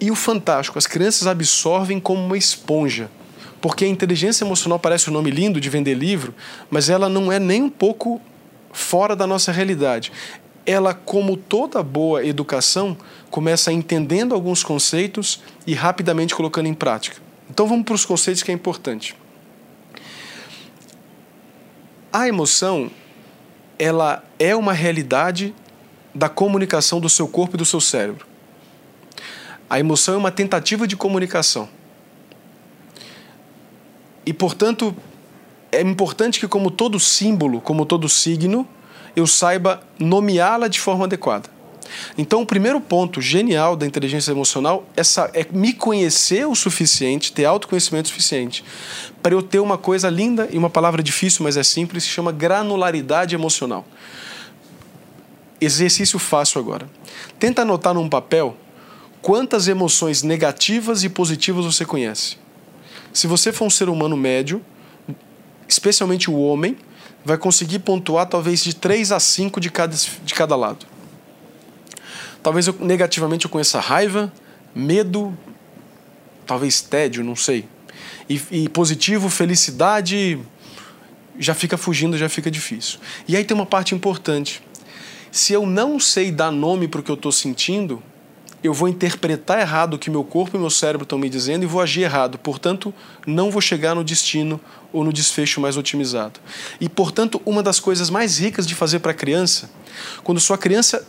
[0.00, 3.10] E o fantástico, as crianças absorvem como uma esponja.
[3.60, 6.32] Porque a inteligência emocional parece um nome lindo de vender livro,
[6.70, 8.20] mas ela não é nem um pouco
[8.72, 10.12] fora da nossa realidade.
[10.66, 12.96] Ela, como toda boa educação,
[13.30, 17.18] começa entendendo alguns conceitos e rapidamente colocando em prática.
[17.50, 19.14] Então vamos para os conceitos que é importante.
[22.12, 22.90] A emoção,
[23.78, 25.54] ela é uma realidade
[26.14, 28.26] da comunicação do seu corpo e do seu cérebro.
[29.68, 31.68] A emoção é uma tentativa de comunicação.
[34.24, 34.94] E, portanto,
[35.72, 38.66] é importante que, como todo símbolo, como todo signo,
[39.14, 41.48] eu saiba nomeá-la de forma adequada.
[42.16, 45.02] Então, o primeiro ponto genial da inteligência emocional é,
[45.40, 48.64] é me conhecer o suficiente, ter autoconhecimento suficiente,
[49.22, 52.32] para eu ter uma coisa linda e uma palavra difícil, mas é simples, se chama
[52.32, 53.86] granularidade emocional.
[55.60, 56.88] Exercício fácil agora.
[57.38, 58.56] Tenta anotar num papel
[59.22, 62.36] quantas emoções negativas e positivas você conhece.
[63.12, 64.60] Se você for um ser humano médio,
[65.68, 66.76] especialmente o homem,
[67.24, 70.86] vai conseguir pontuar talvez de 3 a 5 de cada, de cada lado.
[72.42, 74.32] Talvez eu, negativamente eu conheça raiva,
[74.74, 75.36] medo,
[76.46, 77.66] talvez tédio, não sei.
[78.28, 80.38] E, e positivo, felicidade,
[81.38, 82.98] já fica fugindo, já fica difícil.
[83.26, 84.62] E aí tem uma parte importante.
[85.32, 88.02] Se eu não sei dar nome para o que eu estou sentindo,
[88.66, 91.66] eu vou interpretar errado o que meu corpo e meu cérebro estão me dizendo e
[91.66, 92.38] vou agir errado.
[92.38, 92.94] Portanto,
[93.26, 94.58] não vou chegar no destino
[94.90, 96.40] ou no desfecho mais otimizado.
[96.80, 99.70] E, portanto, uma das coisas mais ricas de fazer para a criança,
[100.22, 101.06] quando sua criança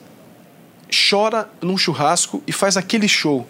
[1.10, 3.48] chora num churrasco e faz aquele show,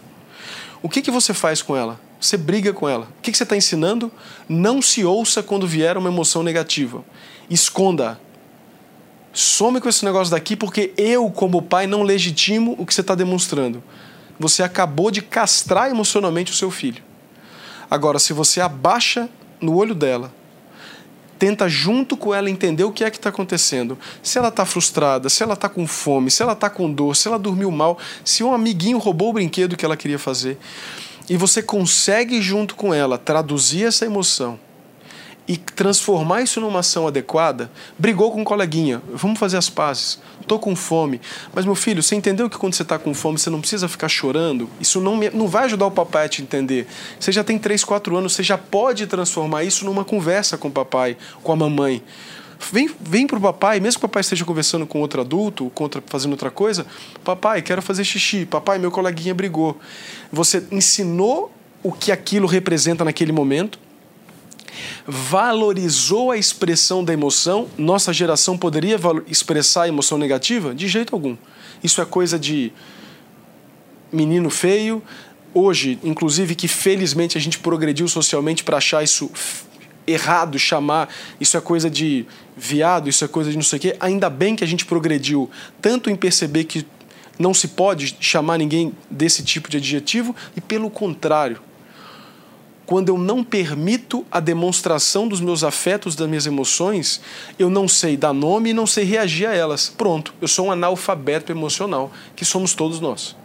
[0.84, 2.00] o que, que você faz com ela?
[2.22, 3.08] Você briga com ela.
[3.18, 4.12] O que, que você está ensinando?
[4.48, 7.04] Não se ouça quando vier uma emoção negativa.
[7.50, 8.20] Esconda.
[9.36, 13.14] Some com esse negócio daqui porque eu, como pai, não legitimo o que você está
[13.14, 13.84] demonstrando.
[14.40, 17.04] Você acabou de castrar emocionalmente o seu filho.
[17.92, 20.34] Agora, se você abaixa no olho dela,
[21.38, 23.98] tenta junto com ela entender o que é que está acontecendo.
[24.24, 27.28] Se ela está frustrada, se ela está com fome, se ela está com dor, se
[27.28, 30.58] ela dormiu mal, se um amiguinho roubou o brinquedo que ela queria fazer.
[31.30, 34.58] E você consegue, junto com ela, traduzir essa emoção
[35.48, 40.58] e transformar isso numa ação adequada, brigou com um coleguinha, vamos fazer as pazes, estou
[40.58, 41.22] com fome.
[41.54, 44.08] Mas, meu filho, você entendeu que quando você está com fome você não precisa ficar
[44.08, 44.70] chorando?
[44.80, 46.88] Isso não, me, não vai ajudar o papai a te entender.
[47.20, 50.72] Você já tem 3, 4 anos, você já pode transformar isso numa conversa com o
[50.72, 52.02] papai, com a mamãe.
[52.72, 55.84] Vem, vem para o papai, mesmo que o papai esteja conversando com outro adulto, com
[55.84, 56.86] outra, fazendo outra coisa,
[57.24, 59.78] papai, quero fazer xixi, papai, meu coleguinha brigou.
[60.32, 61.52] Você ensinou
[61.84, 63.78] o que aquilo representa naquele momento,
[65.06, 70.74] valorizou a expressão da emoção, nossa geração poderia expressar a emoção negativa?
[70.74, 71.36] De jeito algum.
[71.84, 72.72] Isso é coisa de
[74.12, 75.02] menino feio.
[75.54, 79.32] Hoje, inclusive, que felizmente a gente progrediu socialmente para achar isso
[80.08, 81.10] errado, chamar
[81.40, 83.96] isso é coisa de viado, isso é coisa de não sei o quê.
[84.00, 85.50] Ainda bem que a gente progrediu
[85.82, 86.86] tanto em perceber que
[87.38, 91.60] não se pode chamar ninguém desse tipo de adjetivo e pelo contrário
[92.86, 97.20] quando eu não permito a demonstração dos meus afetos, das minhas emoções,
[97.58, 99.90] eu não sei dar nome e não sei reagir a elas.
[99.90, 103.36] Pronto, eu sou um analfabeto emocional, que somos todos nós.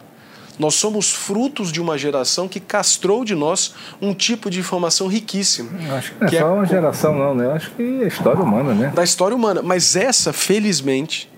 [0.59, 5.71] Nós somos frutos de uma geração que castrou de nós um tipo de informação riquíssima.
[5.97, 6.51] Acho que não é que só é...
[6.51, 7.47] uma geração, não, né?
[7.47, 8.93] Eu acho que é a história humana, né?
[8.95, 9.63] Da história humana.
[9.63, 11.31] Mas essa, felizmente,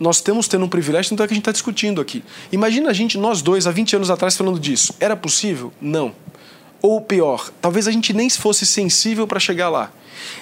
[0.00, 2.24] nós temos tendo um privilégio, então é que a gente está discutindo aqui.
[2.50, 4.94] Imagina a gente, nós dois, há 20 anos atrás, falando disso.
[4.98, 5.70] Era possível?
[5.78, 6.14] Não.
[6.82, 9.90] Ou pior, talvez a gente nem fosse sensível para chegar lá.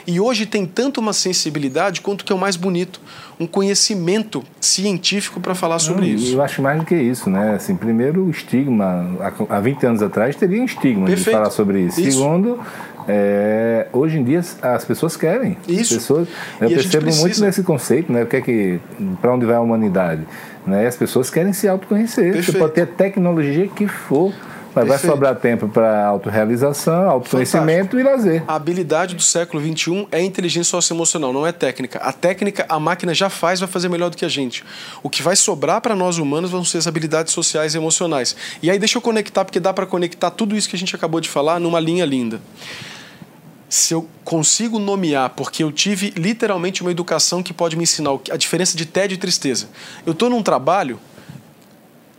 [0.06, 3.00] E hoje tem tanto uma sensibilidade quanto que é o mais bonito,
[3.38, 6.34] um conhecimento científico para falar sobre Não, isso.
[6.34, 7.54] Eu acho mais do que isso, né?
[7.54, 9.06] Assim, primeiro, o estigma,
[9.48, 11.26] há 20 anos atrás teria um estigma Perfeito.
[11.26, 12.00] de falar sobre isso.
[12.00, 12.18] isso.
[12.18, 12.58] Segundo,
[13.06, 15.56] é, hoje em dia as pessoas querem.
[15.66, 15.94] Isso.
[15.94, 16.28] Pessoas,
[16.60, 18.22] eu percebo muito nesse conceito, né?
[18.22, 18.80] O que é que
[19.20, 20.22] para onde vai a humanidade?
[20.66, 20.86] Né?
[20.86, 22.32] As pessoas querem se autoconhecer.
[22.32, 22.52] Perfeito.
[22.52, 24.32] Você pode ter a tecnologia que for.
[24.80, 28.00] Mas vai sobrar tempo para autorrealização, autoconhecimento Fantástico.
[28.00, 28.44] e lazer.
[28.46, 31.98] A habilidade do século XXI é inteligência socioemocional, não é técnica.
[31.98, 34.64] A técnica, a máquina já faz, vai fazer melhor do que a gente.
[35.02, 38.36] O que vai sobrar para nós humanos vão ser as habilidades sociais e emocionais.
[38.62, 41.20] E aí deixa eu conectar, porque dá para conectar tudo isso que a gente acabou
[41.20, 42.40] de falar numa linha linda
[43.68, 48.36] se eu consigo nomear, porque eu tive literalmente uma educação que pode me ensinar a
[48.36, 49.68] diferença de tédio e tristeza.
[50.06, 50.98] Eu estou num trabalho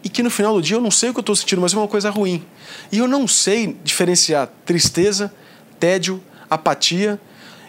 [0.04, 1.74] e que no final do dia eu não sei o que eu estou sentindo, mas
[1.74, 2.44] é uma coisa ruim.
[2.92, 5.34] E eu não sei diferenciar tristeza,
[5.80, 7.20] tédio, apatia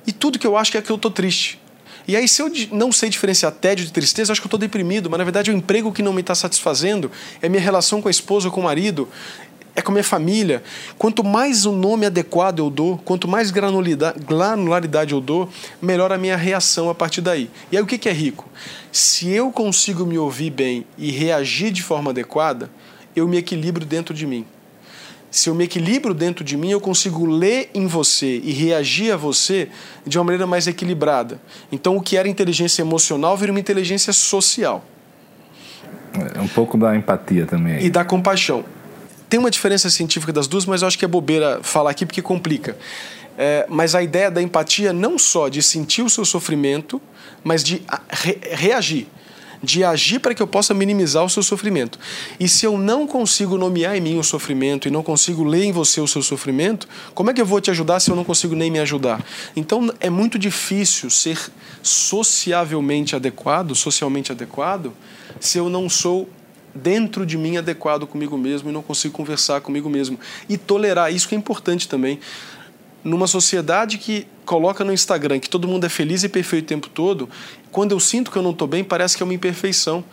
[0.07, 1.61] e tudo que eu acho que é que eu estou triste.
[2.09, 5.09] E aí, se eu não sei diferenciar tédio de tristeza, acho que eu estou deprimido,
[5.09, 8.11] mas na verdade o emprego que não me está satisfazendo, é minha relação com a
[8.11, 9.09] esposa ou com o marido,
[9.75, 10.63] é com a minha família.
[10.99, 15.49] Quanto mais o nome adequado eu dou, quanto mais granularidade eu dou,
[15.81, 17.51] melhor a minha reação a partir daí.
[17.71, 18.49] E aí o que é rico?
[18.93, 22.71] Se eu consigo me ouvir bem e reagir de forma adequada,
[23.15, 24.45] eu me equilibro dentro de mim.
[25.31, 29.17] Se eu me equilibro dentro de mim, eu consigo ler em você e reagir a
[29.17, 29.69] você
[30.05, 31.41] de uma maneira mais equilibrada.
[31.71, 34.85] Então, o que era inteligência emocional vira uma inteligência social.
[36.35, 37.81] É um pouco da empatia também.
[37.85, 38.65] E da compaixão.
[39.31, 42.21] Tem uma diferença científica das duas, mas eu acho que é bobeira falar aqui porque
[42.21, 42.77] complica.
[43.39, 47.01] É, mas a ideia da empatia não só de sentir o seu sofrimento,
[47.45, 49.07] mas de re reagir,
[49.63, 51.97] de agir para que eu possa minimizar o seu sofrimento.
[52.41, 55.71] E se eu não consigo nomear em mim o sofrimento e não consigo ler em
[55.71, 58.57] você o seu sofrimento, como é que eu vou te ajudar se eu não consigo
[58.57, 59.25] nem me ajudar?
[59.55, 61.39] Então é muito difícil ser
[61.85, 64.93] sociavelmente adequado, socialmente adequado,
[65.39, 66.29] se eu não sou
[66.75, 70.19] dentro de mim adequado comigo mesmo e não consigo conversar comigo mesmo.
[70.49, 72.21] E tolerar, isso que é importante também.
[73.03, 76.89] Numa sociedade que coloca no Instagram que todo mundo é feliz e perfeito o tempo
[76.89, 77.29] todo,
[77.71, 80.05] quando eu sinto que eu não estou bem, parece que é uma imperfeição.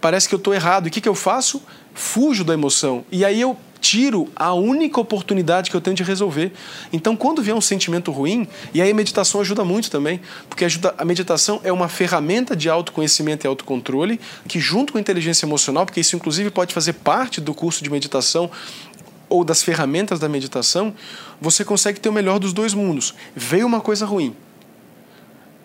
[0.00, 0.86] Parece que eu estou errado.
[0.86, 1.62] E o que, que eu faço?
[1.94, 3.04] Fujo da emoção.
[3.12, 6.52] E aí eu tiro a única oportunidade que eu tenho de resolver.
[6.92, 10.94] Então, quando vier um sentimento ruim, e aí a meditação ajuda muito também, porque ajuda,
[10.96, 15.84] a meditação é uma ferramenta de autoconhecimento e autocontrole, que junto com a inteligência emocional,
[15.84, 18.48] porque isso inclusive pode fazer parte do curso de meditação
[19.28, 20.94] ou das ferramentas da meditação,
[21.40, 23.14] você consegue ter o melhor dos dois mundos.
[23.34, 24.36] Veio uma coisa ruim,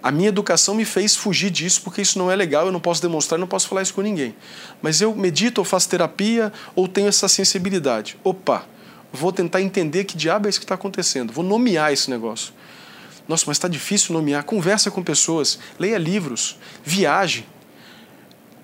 [0.01, 3.01] a minha educação me fez fugir disso porque isso não é legal, eu não posso
[3.01, 4.36] demonstrar, não posso falar isso com ninguém.
[4.81, 8.17] Mas eu medito, ou faço terapia, ou tenho essa sensibilidade.
[8.23, 8.65] Opa,
[9.12, 12.53] vou tentar entender que diabo é isso que está acontecendo, vou nomear esse negócio.
[13.27, 14.43] Nossa, mas está difícil nomear.
[14.43, 17.45] Conversa com pessoas, leia livros, viaje.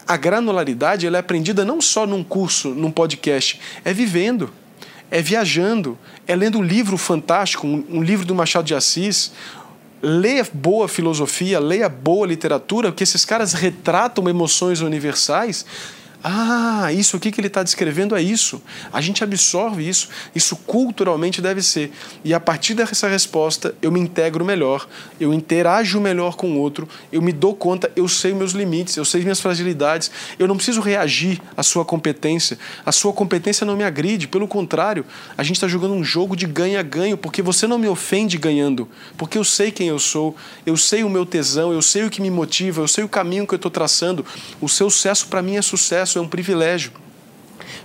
[0.08, 4.54] A granularidade ela é aprendida não só num curso, num podcast, é vivendo,
[5.10, 9.32] é viajando, é lendo um livro fantástico, um, livro do Machado de Assis,
[10.04, 15.66] leia boa filosofia, leia boa literatura, porque esses caras retratam emoções universais
[16.26, 18.62] ah, isso aqui que ele está descrevendo é isso.
[18.94, 20.08] A gente absorve isso.
[20.34, 21.92] Isso culturalmente deve ser.
[22.24, 24.88] E a partir dessa resposta, eu me integro melhor,
[25.20, 29.04] eu interajo melhor com o outro, eu me dou conta, eu sei meus limites, eu
[29.04, 30.10] sei minhas fragilidades.
[30.40, 32.58] Eu não preciso reagir à sua competência.
[32.86, 34.30] A sua competência não me agride.
[34.30, 35.06] Pelo contrário,
[35.38, 38.88] a gente está jogando um jogo de ganha-ganho, porque você não me ofende ganhando.
[39.18, 42.22] Porque eu sei quem eu sou, eu sei o meu tesão, eu sei o que
[42.22, 44.26] me motiva, eu sei o caminho que eu estou traçando.
[44.62, 46.92] O seu sucesso para mim é sucesso isso é um privilégio.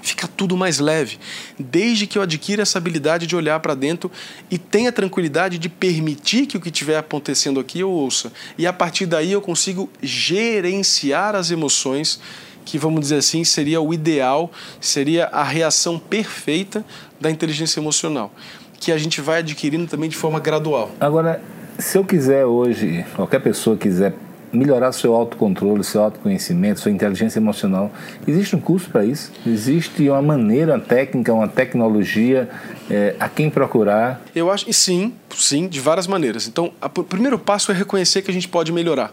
[0.02, 1.18] Fica tudo mais leve,
[1.58, 4.10] desde que eu adquira essa habilidade de olhar para dentro
[4.50, 8.32] e tenha tranquilidade de permitir que o que estiver acontecendo aqui eu ouça.
[8.56, 12.20] E a partir daí eu consigo gerenciar as emoções,
[12.64, 16.84] que vamos dizer assim, seria o ideal, seria a reação perfeita
[17.20, 18.32] da inteligência emocional,
[18.78, 20.90] que a gente vai adquirindo também de forma gradual.
[21.00, 21.42] Agora,
[21.78, 24.14] se eu quiser hoje, qualquer pessoa quiser
[24.52, 27.90] melhorar seu autocontrole, seu autoconhecimento, sua inteligência emocional.
[28.26, 29.32] Existe um curso para isso?
[29.46, 32.48] Existe uma maneira, uma técnica, uma tecnologia
[32.90, 34.22] é, a quem procurar?
[34.34, 36.48] Eu acho que sim, sim, de várias maneiras.
[36.48, 39.12] Então, o primeiro passo é reconhecer que a gente pode melhorar.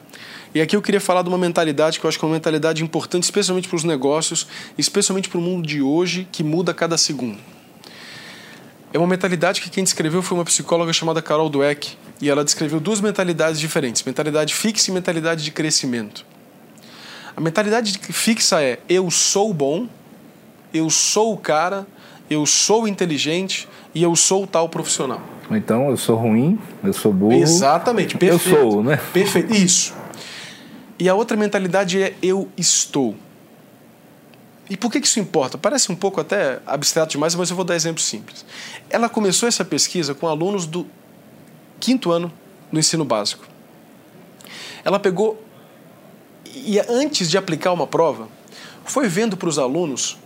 [0.54, 2.82] E aqui eu queria falar de uma mentalidade que eu acho que é uma mentalidade
[2.82, 6.98] importante, especialmente para os negócios, especialmente para o mundo de hoje, que muda a cada
[6.98, 7.55] segundo.
[8.96, 12.80] É uma mentalidade que quem descreveu foi uma psicóloga chamada Carol Dweck, e ela descreveu
[12.80, 16.26] duas mentalidades diferentes: mentalidade fixa e mentalidade de crescimento.
[17.36, 19.90] A mentalidade fixa é eu sou bom,
[20.74, 21.86] eu sou o cara,
[22.30, 25.20] eu sou inteligente e eu sou tal profissional.
[25.52, 27.34] Então eu sou ruim, eu sou burro.
[27.34, 28.56] Exatamente, perfeito.
[28.56, 28.98] Eu sou, né?
[29.12, 29.94] Perfeito, isso.
[30.98, 33.14] E a outra mentalidade é eu estou.
[34.70, 35.58] E por que isso importa?
[35.58, 38.46] Parece um pouco até abstrato demais, mas eu vou dar exemplo simples.
[38.90, 40.88] Ela começou essa pesquisa com alunos do
[41.80, 42.32] quinto ano
[42.72, 43.46] no ensino básico.
[44.84, 45.44] Ela pegou
[46.56, 48.30] e antes de aplicar uma prova,
[48.86, 50.18] foi vendo para os alunos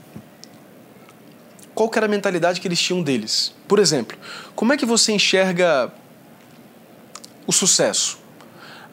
[1.73, 3.53] qual era a mentalidade que eles tinham deles.
[3.67, 4.17] Por exemplo,
[4.55, 5.91] como é que você enxerga
[7.47, 8.19] o sucesso?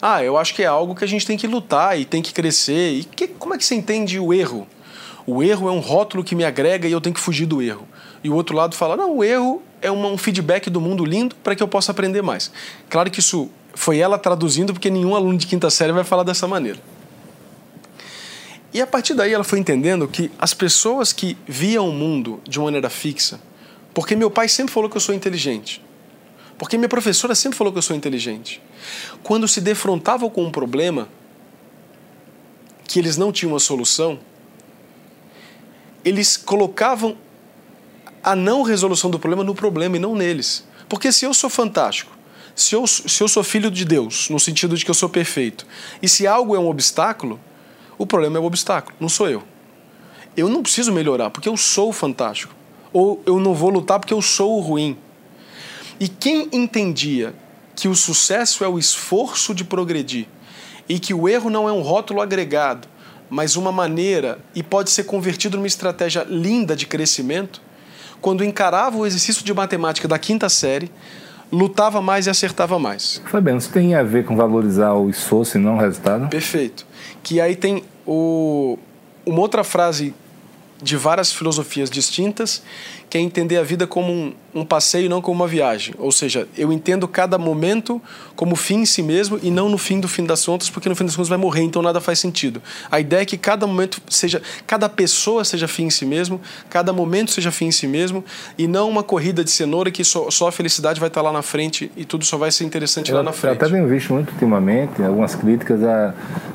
[0.01, 2.33] Ah, eu acho que é algo que a gente tem que lutar e tem que
[2.33, 2.93] crescer.
[2.93, 4.67] E que, como é que você entende o erro?
[5.27, 7.87] O erro é um rótulo que me agrega e eu tenho que fugir do erro.
[8.23, 11.57] E o outro lado fala: não, o erro é um feedback do mundo lindo para
[11.57, 12.51] que eu possa aprender mais.
[12.89, 16.47] Claro que isso foi ela traduzindo, porque nenhum aluno de quinta série vai falar dessa
[16.47, 16.79] maneira.
[18.73, 22.59] E a partir daí ela foi entendendo que as pessoas que viam o mundo de
[22.59, 23.41] maneira fixa,
[23.95, 25.83] porque meu pai sempre falou que eu sou inteligente,
[26.59, 28.63] porque minha professora sempre falou que eu sou inteligente,
[29.23, 31.09] quando se defrontavam com um problema
[32.87, 34.19] que eles não tinham uma solução,
[36.07, 37.17] eles colocavam
[38.23, 40.65] a não resolução do problema no problema e não neles.
[40.89, 42.17] Porque se eu sou fantástico,
[42.55, 45.67] se eu, se eu sou filho de Deus, no sentido de que eu sou perfeito,
[46.01, 47.41] e se algo é um obstáculo,
[47.99, 49.43] o problema é o obstáculo, não sou eu.
[50.37, 52.55] Eu não preciso melhorar porque eu sou fantástico.
[52.93, 54.97] Ou eu não vou lutar porque eu sou ruim.
[55.99, 57.35] E quem entendia
[57.75, 60.29] que o sucesso é o esforço de progredir
[60.89, 62.87] e que o erro não é um rótulo agregado,
[63.29, 67.61] mas uma maneira e pode ser convertido numa estratégia linda de crescimento,
[68.21, 70.91] quando encarava o exercício de matemática da quinta série,
[71.51, 73.23] lutava mais e acertava mais.
[73.27, 76.29] Fabiano, isso tem a ver com valorizar o esforço e não o resultado?
[76.29, 76.87] Perfeito.
[77.23, 78.79] Que aí tem o...
[79.25, 80.15] uma outra frase
[80.83, 82.63] de várias filosofias distintas,
[83.09, 85.95] que é entender a vida como um, um, passeio, não como uma viagem.
[85.99, 88.03] Ou seja, eu entendo cada momento
[88.35, 90.97] como fim em si mesmo e não no fim do fim das contas, porque no
[90.97, 92.61] fim das contas vai morrer, então nada faz sentido.
[92.91, 96.93] A ideia é que cada momento seja, cada pessoa seja fim em si mesmo, cada
[96.93, 98.25] momento seja fim em si mesmo,
[98.59, 101.43] e não uma corrida de cenoura que só, só a felicidade vai estar lá na
[101.43, 103.61] frente e tudo só vai ser interessante eu, lá na frente.
[103.61, 106.13] Eu até tenho visto muito ultimamente algumas críticas a,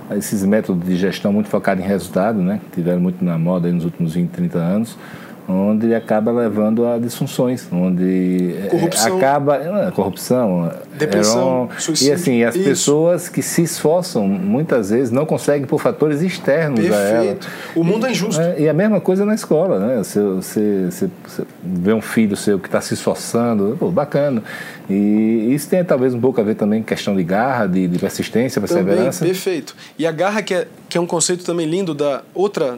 [0.10, 3.72] a esses métodos de gestão muito focados em resultado, né, que tiveram muito na moda
[3.72, 4.98] nos últimos 20, 30 anos
[5.48, 9.18] onde acaba levando a disfunções, onde é, corrupção.
[9.18, 12.12] acaba é, corrupção, depressão, suicídio.
[12.12, 12.64] e assim as Isso.
[12.64, 16.96] pessoas que se esforçam muitas vezes não conseguem por fatores externos Perfeito.
[16.96, 17.38] a ela.
[17.76, 18.42] O mundo é injusto.
[18.42, 19.98] É, e a mesma coisa na escola, né?
[19.98, 24.44] Você, você, você, você vê um filho seu que está se esforçando, pô, bacana.
[24.90, 28.00] E isso tem talvez um pouco a ver também com questão de garra, de, de
[28.00, 29.20] persistência, perseverança.
[29.20, 29.76] Também, perfeito.
[29.98, 32.78] E a garra que é, que é um conceito também lindo da outra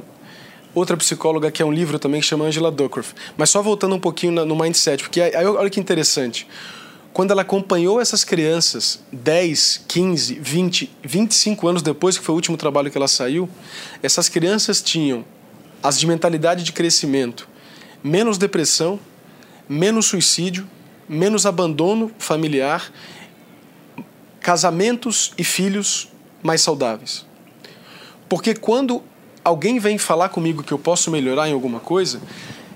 [0.74, 3.14] outra psicóloga que é um livro também que chama Angela Duckworth.
[3.38, 6.48] Mas só voltando um pouquinho no mindset, porque aí olha que interessante.
[7.14, 12.58] Quando ela acompanhou essas crianças 10, 15, 20, 25 anos depois, que foi o último
[12.58, 13.48] trabalho que ela saiu,
[14.02, 15.24] essas crianças tinham
[15.84, 17.48] as de mentalidade de crescimento,
[18.04, 19.00] menos depressão,
[19.70, 20.68] menos suicídio,
[21.08, 22.92] menos abandono familiar,
[24.40, 26.10] casamentos e filhos
[26.42, 27.26] mais saudáveis.
[28.28, 29.04] Porque quando
[29.44, 32.22] alguém vem falar comigo que eu posso melhorar em alguma coisa,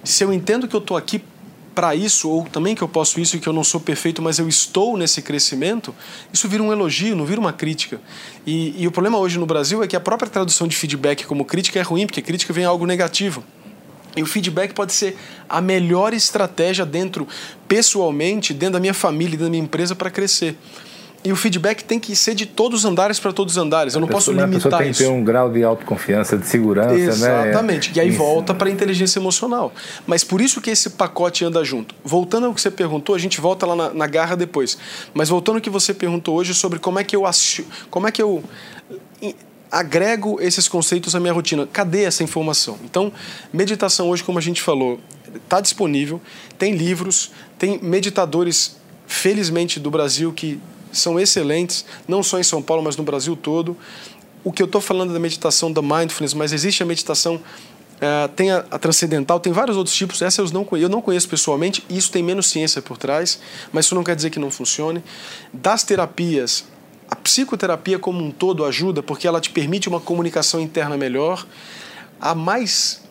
[0.04, 1.22] se eu entendo que eu estou aqui
[1.78, 4.40] para isso, ou também que eu posso isso e que eu não sou perfeito, mas
[4.40, 5.94] eu estou nesse crescimento,
[6.34, 8.02] isso vira um elogio, não vira uma crítica.
[8.48, 11.46] E, e o problema hoje no Brasil é que a própria tradução de feedback como
[11.46, 13.44] crítica é ruim, porque crítica vem algo negativo.
[14.16, 15.16] E o feedback pode ser
[15.48, 17.28] a melhor estratégia dentro,
[17.68, 20.58] pessoalmente, dentro da minha família, dentro da minha empresa para crescer.
[21.28, 23.94] E o feedback tem que ser de todos os andares para todos os andares.
[23.94, 24.68] Eu não pessoa, posso limitar isso.
[24.68, 27.22] A pessoa tem que ter um grau de autoconfiança, de segurança, Exatamente.
[27.22, 27.50] né?
[27.50, 27.92] Exatamente.
[27.96, 28.18] E aí isso.
[28.18, 29.74] volta para a inteligência emocional.
[30.06, 31.94] Mas por isso que esse pacote anda junto.
[32.02, 34.78] Voltando ao que você perguntou, a gente volta lá na, na garra depois.
[35.14, 37.24] Mas voltando ao que você perguntou hoje sobre como é que eu
[37.90, 38.42] como é que eu
[39.70, 41.68] agrego esses conceitos à minha rotina.
[41.68, 42.80] Cadê essa informação?
[42.86, 43.12] Então,
[43.52, 44.98] meditação hoje, como a gente falou,
[45.36, 46.22] está disponível,
[46.58, 50.58] tem livros, tem meditadores, felizmente, do Brasil que
[50.92, 53.76] são excelentes, não só em São Paulo, mas no Brasil todo.
[54.44, 57.42] O que eu estou falando da meditação da mindfulness, mas existe a meditação
[57.98, 60.22] Uh, tem a, a, transcendental, tem vários outros tipos.
[60.22, 63.40] Essa eu não, eu não conheço pessoalmente, isso tem menos ciência por trás,
[63.74, 65.04] mas isso não quer dizer que não funcione.
[65.52, 66.64] Das terapias,
[67.10, 71.48] a psicoterapia como um todo ajuda porque ela te permite uma comunicação interna melhor.
[72.22, 73.02] A mais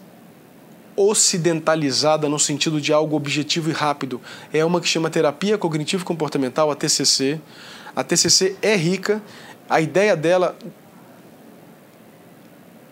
[0.96, 4.20] ocidentalizada no sentido de algo objetivo e rápido
[4.52, 7.40] é uma que chama terapia cognitivo comportamental, a TCC.
[7.94, 9.22] A TCC é rica,
[9.68, 10.56] a ideia dela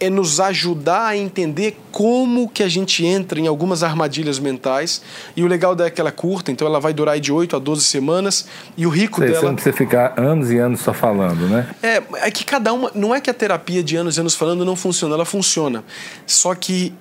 [0.00, 5.02] é nos ajudar a entender como que a gente entra em algumas armadilhas mentais.
[5.36, 7.56] E o legal dela é que ela é curta, então ela vai durar de 8
[7.56, 8.46] a 12 semanas.
[8.76, 9.40] E o rico Sei, dela.
[9.40, 11.74] Você não precisa ficar anos e anos só falando, né?
[11.82, 12.90] É, é que cada uma.
[12.94, 15.84] Não é que a terapia de anos e anos falando não funciona, ela funciona.
[16.26, 16.92] Só que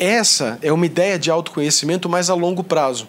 [0.00, 3.06] essa é uma ideia de autoconhecimento mais a longo prazo.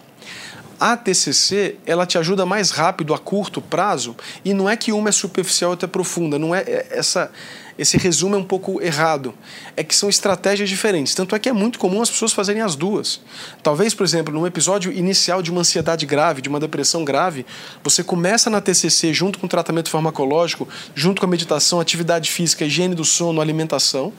[0.78, 5.08] A TCC, ela te ajuda mais rápido a curto prazo, e não é que uma
[5.08, 7.30] é superficial e outra é profunda, não é, é essa
[7.78, 9.34] esse resumo é um pouco errado.
[9.76, 11.14] É que são estratégias diferentes.
[11.14, 13.20] Tanto é que é muito comum as pessoas fazerem as duas.
[13.62, 17.46] Talvez, por exemplo, num episódio inicial de uma ansiedade grave, de uma depressão grave,
[17.82, 22.64] você começa na TCC junto com o tratamento farmacológico, junto com a meditação, atividade física,
[22.64, 24.12] higiene do sono, alimentação.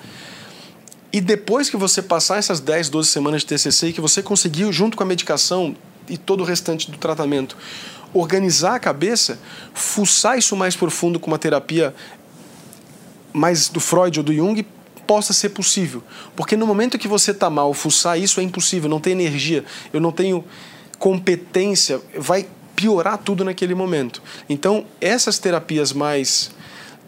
[1.14, 4.74] E depois que você passar essas 10, 12 semanas de TCC e que você conseguiu,
[4.74, 5.76] junto com a medicação
[6.10, 7.56] e todo o restante do tratamento,
[8.12, 9.40] organizar a cabeça,
[9.76, 11.94] fuçar isso mais profundo com uma terapia
[13.32, 14.66] mais do Freud ou do Jung
[15.06, 16.04] possa ser possível.
[16.36, 20.02] Porque no momento que você está mal, fuçar isso é impossível, não tem energia, eu
[20.02, 20.44] não tenho
[20.98, 24.22] competência, vai piorar tudo naquele momento.
[24.50, 26.52] Então, essas terapias mais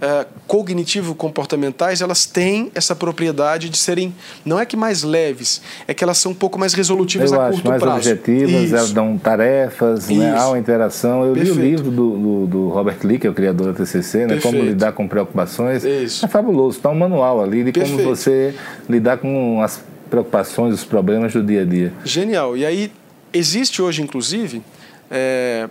[0.02, 6.04] uh, cognitivo-comportamentais, elas têm essa propriedade de serem, não é que mais leves, é que
[6.04, 7.98] elas são um pouco mais resolutivas Eu a acho, curto mais prazo.
[7.98, 8.76] objetivas, Isso.
[8.76, 11.26] elas dão tarefas, né, há uma interação.
[11.26, 11.60] Eu Perfeito.
[11.60, 14.39] li o livro do, do, do, Robert Lee, que é o criador da TCC, né,
[14.41, 14.56] Como.
[14.66, 15.84] Lidar com Preocupações.
[15.84, 16.26] Isso.
[16.26, 18.10] É fabuloso, está um manual ali de como Perfeito.
[18.10, 18.56] você
[18.89, 21.93] lidar com as preocupações, os problemas do dia a dia.
[22.04, 22.56] Genial.
[22.58, 22.91] E aí,
[23.34, 24.62] existe hoje, inclusive,
[25.10, 25.70] é,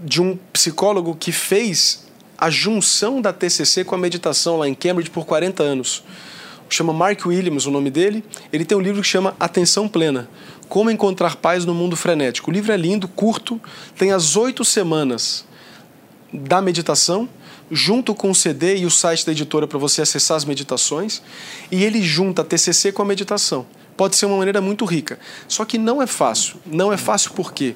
[0.00, 5.10] de um psicólogo que fez a junção da TCC com a meditação lá em Cambridge
[5.10, 6.04] por 40 anos.
[6.70, 8.22] Chama Mark Williams o nome dele.
[8.52, 10.28] Ele tem um livro que chama Atenção Plena.
[10.68, 12.50] Como encontrar paz no mundo frenético.
[12.50, 13.60] O livro é lindo, curto,
[13.96, 15.46] tem as oito semanas
[16.32, 17.26] da meditação,
[17.70, 21.22] junto com o CD e o site da editora para você acessar as meditações,
[21.72, 23.66] e ele junta a TCC com a meditação.
[23.96, 25.18] Pode ser uma maneira muito rica.
[25.48, 26.56] Só que não é fácil.
[26.64, 27.74] Não é fácil por quê?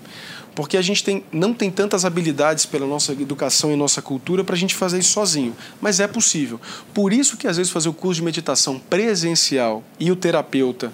[0.55, 4.55] Porque a gente tem, não tem tantas habilidades pela nossa educação e nossa cultura para
[4.55, 5.57] a gente fazer isso sozinho.
[5.81, 6.61] Mas é possível.
[6.93, 10.93] Por isso que às vezes fazer o curso de meditação presencial e o terapeuta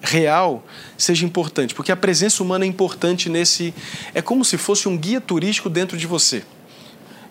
[0.00, 0.64] real
[0.96, 3.74] seja importante, porque a presença humana é importante nesse.
[4.14, 6.44] É como se fosse um guia turístico dentro de você.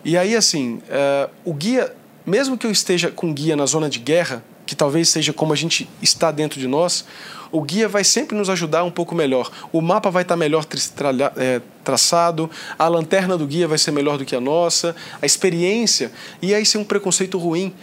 [0.04, 1.94] E aí, assim, uh, o guia,
[2.26, 5.56] mesmo que eu esteja com guia na zona de guerra, que talvez seja como a
[5.56, 7.06] gente está dentro de nós,
[7.52, 9.52] o guia vai sempre nos ajudar um pouco melhor.
[9.72, 10.66] O mapa vai estar melhor
[11.36, 16.12] é, traçado, a lanterna do guia vai ser melhor do que a nossa, a experiência,
[16.42, 17.74] e aí ser um preconceito ruim.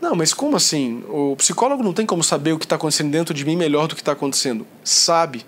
[0.00, 1.04] Não, mas como assim?
[1.08, 3.94] O psicólogo não tem como saber o que está acontecendo dentro de mim melhor do
[3.94, 4.66] que está acontecendo.
[4.82, 5.44] Sabe.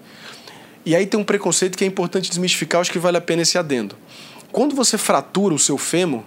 [0.84, 3.56] E aí tem um preconceito que é importante desmistificar, acho que vale a pena esse
[3.56, 3.96] adendo.
[4.50, 6.22] Quando você fratura o seu fêmur,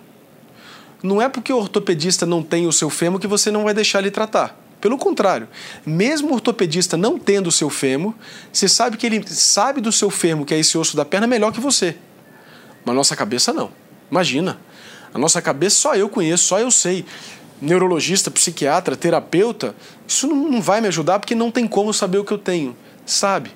[1.04, 4.00] não é porque o ortopedista não tem o seu fêmur que você não vai deixar
[4.00, 4.65] ele tratar.
[4.86, 5.48] Pelo contrário,
[5.84, 8.14] mesmo o ortopedista não tendo o seu fêmur,
[8.54, 11.52] você sabe que ele sabe do seu fêmur, que é esse osso da perna, melhor
[11.52, 11.98] que você.
[12.86, 13.72] Mas nossa cabeça não.
[14.12, 14.60] Imagina.
[15.12, 17.04] A nossa cabeça só eu conheço, só eu sei.
[17.60, 19.76] Neurologista, psiquiatra, terapeuta,
[20.08, 22.78] isso não vai me ajudar porque não tem como saber o que eu tenho.
[23.08, 23.52] Sabe?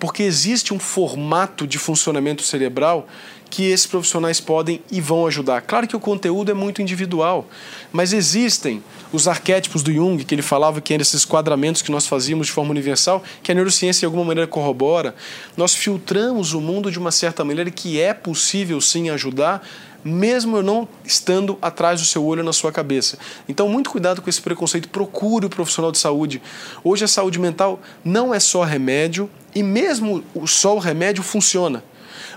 [0.00, 3.06] Porque existe um formato de funcionamento cerebral
[3.48, 5.62] que esses profissionais podem e vão ajudar.
[5.62, 7.46] Claro que o conteúdo é muito individual,
[7.92, 8.82] mas existem
[9.14, 12.52] os arquétipos do Jung, que ele falava que eram esses quadramentos que nós fazíamos de
[12.52, 15.14] forma universal, que a neurociência de alguma maneira corrobora.
[15.56, 19.64] Nós filtramos o mundo de uma certa maneira que é possível sim ajudar,
[20.04, 23.16] mesmo eu não estando atrás do seu olho na sua cabeça.
[23.48, 24.88] Então, muito cuidado com esse preconceito.
[24.88, 26.42] Procure o profissional de saúde.
[26.82, 31.84] Hoje, a saúde mental não é só remédio, e mesmo só o remédio funciona.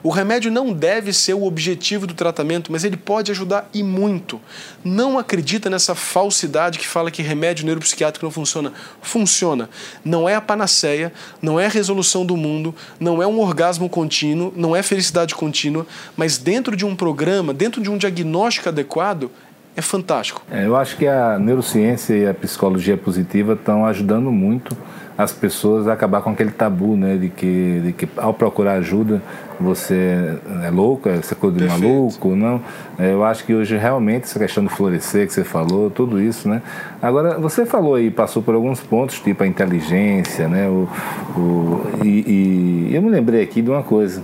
[0.03, 4.39] O remédio não deve ser o objetivo do tratamento, mas ele pode ajudar e muito.
[4.83, 8.73] Não acredita nessa falsidade que fala que remédio neuropsiquiátrico não funciona.
[9.01, 9.69] Funciona.
[10.03, 14.53] Não é a panaceia, não é a resolução do mundo, não é um orgasmo contínuo,
[14.55, 15.85] não é felicidade contínua,
[16.15, 19.31] mas dentro de um programa, dentro de um diagnóstico adequado,
[19.75, 20.41] é fantástico.
[20.49, 24.75] É, eu acho que a neurociência e a psicologia positiva estão ajudando muito
[25.18, 29.22] as pessoas acabar com aquele tabu, né, de que, de que ao procurar ajuda
[29.59, 31.91] você é louco, você é coisa de Perfeito.
[31.91, 32.61] maluco, não.
[32.99, 36.47] É, eu acho que hoje realmente essa questão do florescer que você falou, tudo isso,
[36.47, 36.61] né?
[37.01, 40.68] Agora, você falou aí, passou por alguns pontos, tipo a inteligência, né?
[40.68, 40.88] O,
[41.36, 44.22] o, e, e eu me lembrei aqui de uma coisa.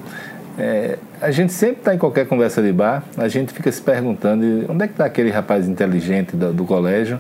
[0.56, 4.66] É, a gente sempre está em qualquer conversa de bar, a gente fica se perguntando
[4.70, 7.20] onde é que está aquele rapaz inteligente do, do colégio,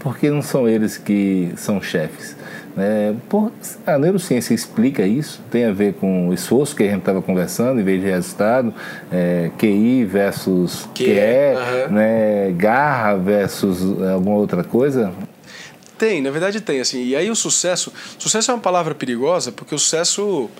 [0.00, 2.36] porque não são eles que são chefes.
[2.76, 3.52] É, por,
[3.86, 7.80] a neurociência explica isso, tem a ver com o esforço que a gente estava conversando,
[7.80, 8.72] em vez de resultado,
[9.10, 15.12] é, QI versus QE, QE né, garra versus alguma outra coisa?
[15.98, 16.80] Tem, na verdade tem.
[16.80, 17.92] Assim, e aí o sucesso.
[18.18, 20.50] Sucesso é uma palavra perigosa porque o sucesso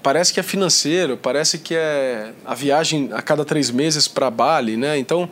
[0.00, 4.76] parece que é financeiro, parece que é a viagem a cada três meses para Bali,
[4.76, 4.96] né?
[4.96, 5.28] Então.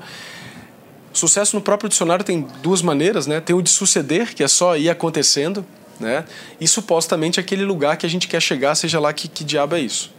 [1.13, 3.39] Sucesso no próprio dicionário tem duas maneiras, né?
[3.39, 5.63] Tem o de suceder, que é só ir acontecendo,
[5.99, 6.25] né?
[6.61, 9.81] E supostamente aquele lugar que a gente quer chegar, seja lá que, que diabo é
[9.81, 10.11] isso.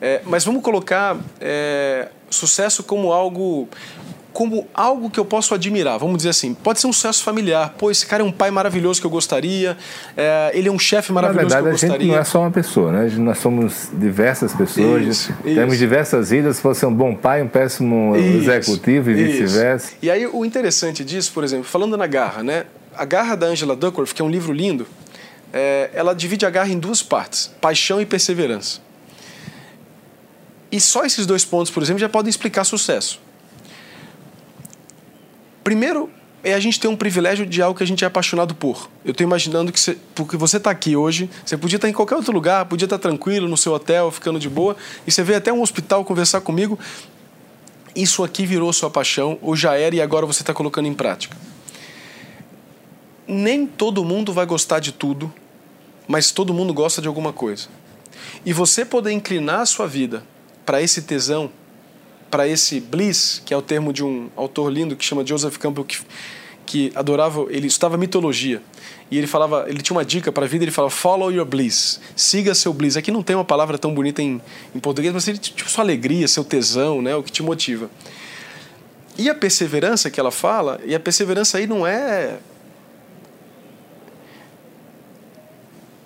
[0.00, 3.68] É, mas vamos colocar é, sucesso como algo
[4.32, 6.54] como algo que eu posso admirar, vamos dizer assim.
[6.54, 7.74] Pode ser um sucesso familiar.
[7.76, 9.76] Pô, esse cara é um pai maravilhoso que eu gostaria,
[10.16, 11.96] é, ele é um chefe maravilhoso verdade, que eu gostaria.
[11.96, 13.12] A gente não é só uma pessoa, né?
[13.18, 15.78] Nós somos diversas pessoas, isso, temos isso.
[15.78, 16.56] diversas vidas.
[16.56, 19.92] Se fosse um bom pai, um péssimo isso, executivo e vice-versa.
[20.00, 22.64] E aí o interessante disso, por exemplo, falando na Garra, né?
[22.96, 24.86] A Garra da Angela Duckworth, que é um livro lindo,
[25.52, 28.80] é, ela divide a garra em duas partes: paixão e perseverança.
[30.70, 33.20] E só esses dois pontos, por exemplo, já podem explicar sucesso.
[35.64, 36.08] Primeiro,
[36.42, 38.88] é a gente ter um privilégio de algo que a gente é apaixonado por.
[39.04, 42.14] Eu estou imaginando que você, porque você está aqui hoje, você podia estar em qualquer
[42.14, 44.76] outro lugar, podia estar tranquilo no seu hotel, ficando de boa,
[45.06, 46.78] e você veio até um hospital conversar comigo.
[47.94, 51.36] Isso aqui virou sua paixão, ou já era e agora você está colocando em prática
[53.30, 55.32] nem todo mundo vai gostar de tudo,
[56.08, 57.68] mas todo mundo gosta de alguma coisa.
[58.44, 60.24] E você poder inclinar a sua vida
[60.66, 61.50] para esse tesão,
[62.30, 65.84] para esse bliss, que é o termo de um autor lindo que chama Joseph Campbell,
[65.84, 65.98] que,
[66.66, 68.62] que adorava, ele estudava mitologia.
[69.10, 72.00] E ele falava, ele tinha uma dica para a vida, ele falava follow your bliss,
[72.14, 72.96] siga seu bliss.
[72.96, 74.40] Aqui não tem uma palavra tão bonita em,
[74.74, 77.90] em português, mas ele, tipo sua alegria, seu tesão, né, o que te motiva.
[79.18, 82.38] E a perseverança que ela fala, e a perseverança aí não é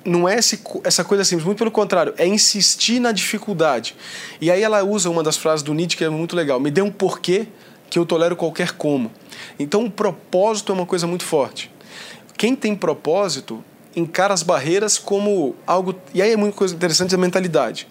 [0.04, 3.96] não é esse, essa coisa simples, muito pelo contrário, é insistir na dificuldade.
[4.40, 6.82] E aí ela usa uma das frases do Nietzsche que é muito legal: me dê
[6.82, 7.48] um porquê
[7.88, 9.10] que eu tolero qualquer como.
[9.58, 11.70] Então o propósito é uma coisa muito forte.
[12.36, 13.64] Quem tem propósito
[13.96, 15.94] encara as barreiras como algo.
[16.12, 17.86] E aí é muito coisa interessante a mentalidade.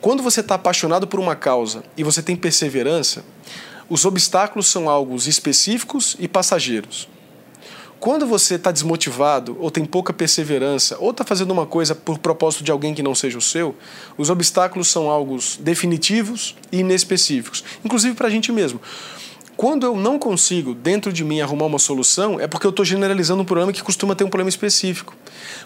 [0.00, 3.24] Quando você está apaixonado por uma causa e você tem perseverança,
[3.88, 7.08] os obstáculos são algo específicos e passageiros.
[8.00, 12.62] Quando você está desmotivado, ou tem pouca perseverança, ou está fazendo uma coisa por propósito
[12.62, 13.74] de alguém que não seja o seu,
[14.16, 18.80] os obstáculos são algo definitivos e inespecíficos, inclusive para a gente mesmo.
[19.56, 23.42] Quando eu não consigo, dentro de mim, arrumar uma solução, é porque eu estou generalizando
[23.42, 25.16] um problema que costuma ter um problema específico.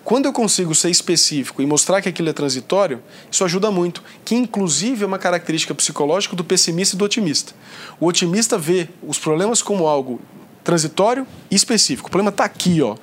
[0.02, 4.34] Quando eu consigo ser específico e mostrar que aquilo é transitório, isso ajuda muito, que
[4.34, 7.52] inclusive é uma característica psicológica do pessimista e do otimista.
[8.00, 10.18] O otimista vê os problemas como algo
[10.64, 12.08] transitório e específico.
[12.08, 12.96] O problema está aqui, ó.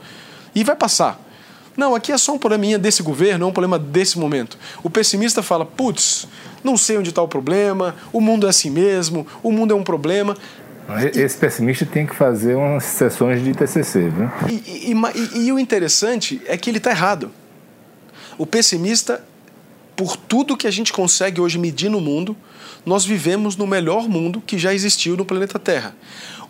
[0.53, 1.19] E vai passar.
[1.79, 4.57] Não, aqui é só um probleminha desse governo, é um problema desse momento.
[4.83, 6.27] O pessimista fala, putz,
[6.61, 9.83] não sei onde está o problema, o mundo é assim mesmo, o mundo é um
[9.83, 10.35] problema.
[11.15, 14.29] Esse pessimista tem que fazer umas sessões de TCC, viu?
[14.49, 17.31] E, e, e, e o interessante é que ele está errado.
[18.37, 19.23] O pessimista,
[19.95, 22.35] por tudo que a gente consegue hoje medir no mundo,
[22.85, 25.95] nós vivemos no melhor mundo que já existiu no planeta Terra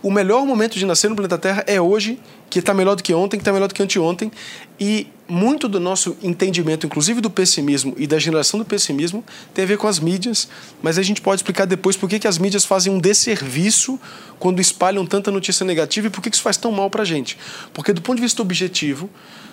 [0.02, 2.20] o melhor momento de nascer no planeta Terra é hoje,
[2.50, 4.32] que está melhor do que ontem, que está melhor do que anteontem.
[4.80, 9.24] E muito do nosso entendimento, inclusive do pessimismo e da geração do pessimismo,
[9.54, 10.48] tem a ver com as mídias,
[10.82, 14.00] mas a gente pode explicar depois por que, que as mídias fazem um desserviço
[14.40, 17.06] quando espalham tanta notícia negativa e por que, que isso faz tão mal para a
[17.06, 17.38] gente.
[17.74, 19.10] Porque, do ponto de vista objetivo,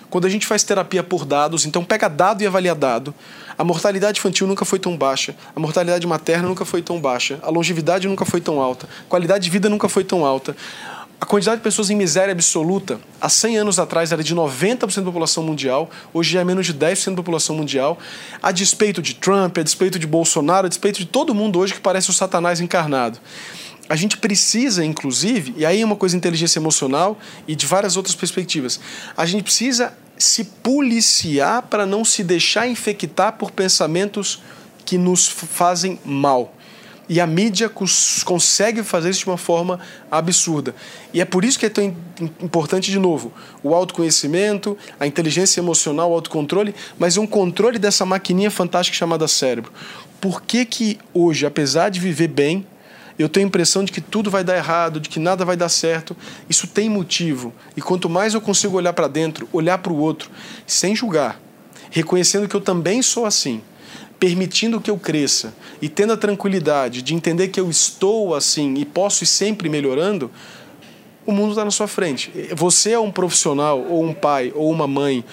[0.09, 3.13] quando a gente faz terapia por dados, então pega dado e avalia dado.
[3.57, 7.49] A mortalidade infantil nunca foi tão baixa, a mortalidade materna nunca foi tão baixa, a
[7.49, 10.55] longevidade nunca foi tão alta, a qualidade de vida nunca foi tão alta.
[11.19, 15.01] A quantidade de pessoas em miséria absoluta, há 100 anos atrás, era de 90% da
[15.01, 17.97] população mundial, hoje já é menos de 10% da população mundial.
[18.39, 21.79] A despeito de Trump, a despeito de Bolsonaro, a despeito de todo mundo hoje que
[21.79, 23.19] parece o Satanás encarnado
[23.89, 27.17] a gente precisa, inclusive, e aí é uma coisa de inteligência emocional
[27.47, 28.79] e de várias outras perspectivas,
[29.15, 34.41] a gente precisa se policiar para não se deixar infectar por pensamentos
[34.85, 36.53] que nos fazem mal.
[37.09, 37.69] E a mídia
[38.25, 39.79] consegue fazer isso de uma forma
[40.11, 40.75] absurda.
[41.13, 41.95] E é por isso que é tão
[42.41, 43.31] importante, de novo,
[43.63, 49.71] o autoconhecimento, a inteligência emocional, o autocontrole, mas um controle dessa maquininha fantástica chamada cérebro.
[50.19, 52.65] Por que, que hoje, apesar de viver bem,
[53.23, 55.69] eu tenho a impressão de que tudo vai dar errado, de que nada vai dar
[55.69, 56.15] certo?
[56.49, 57.53] Isso tem motivo.
[57.75, 60.29] E quanto mais eu consigo olhar para dentro, olhar para o outro,
[60.65, 61.39] sem julgar,
[61.89, 63.61] reconhecendo que eu também sou assim
[64.19, 68.85] permitindo que eu cresça e tendo a tranquilidade de entender que eu estou assim e
[68.85, 70.31] posso ir sempre melhorando,
[71.25, 72.31] o mundo está na sua frente.
[72.55, 75.23] Você é um profissional, ou um pai, ou uma mãe,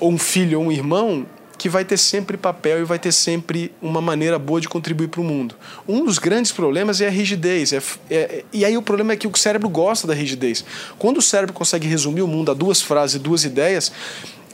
[0.00, 1.26] ou um filho, ou um irmão
[1.60, 5.20] que vai ter sempre papel e vai ter sempre uma maneira boa de contribuir para
[5.20, 5.54] o mundo.
[5.86, 7.74] Um dos grandes problemas é a rigidez.
[7.74, 10.64] É, é, e aí o problema é que o cérebro gosta da rigidez.
[10.98, 13.92] Quando o cérebro consegue resumir o mundo a duas frases, duas ideias,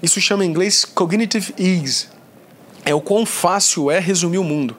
[0.02, 2.09] isso chama em inglês cognitive ease
[2.84, 4.76] é o quão fácil é resumir o mundo.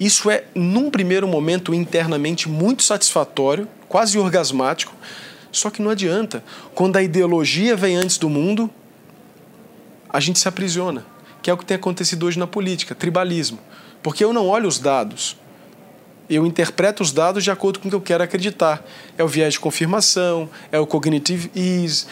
[0.00, 4.94] Isso é, num primeiro momento, internamente muito satisfatório, quase orgasmático,
[5.52, 6.42] só que não adianta.
[6.74, 8.70] Quando a ideologia vem antes do mundo,
[10.08, 11.04] a gente se aprisiona,
[11.48, 13.58] que é o que tem acontecido hoje na política, tribalismo.
[14.02, 15.34] Porque eu não olho os dados,
[16.28, 18.84] eu interpreto os dados de acordo com o que eu quero acreditar.
[19.16, 22.04] É o viés de confirmação, é o cognitive ease,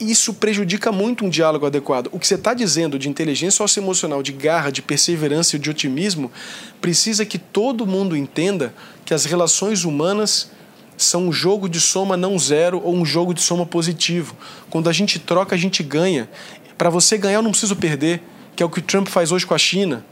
[0.00, 2.08] isso prejudica muito um diálogo adequado.
[2.10, 6.32] O que você está dizendo de inteligência socioemocional, de garra, de perseverança e de otimismo,
[6.80, 10.50] precisa que todo mundo entenda que as relações humanas
[10.96, 14.36] são um jogo de soma não zero ou um jogo de soma positivo.
[14.68, 16.28] Quando a gente troca, a gente ganha.
[16.76, 18.20] Para você ganhar, eu não preciso perder,
[18.54, 20.04] que é o que o Trump faz hoje com a China,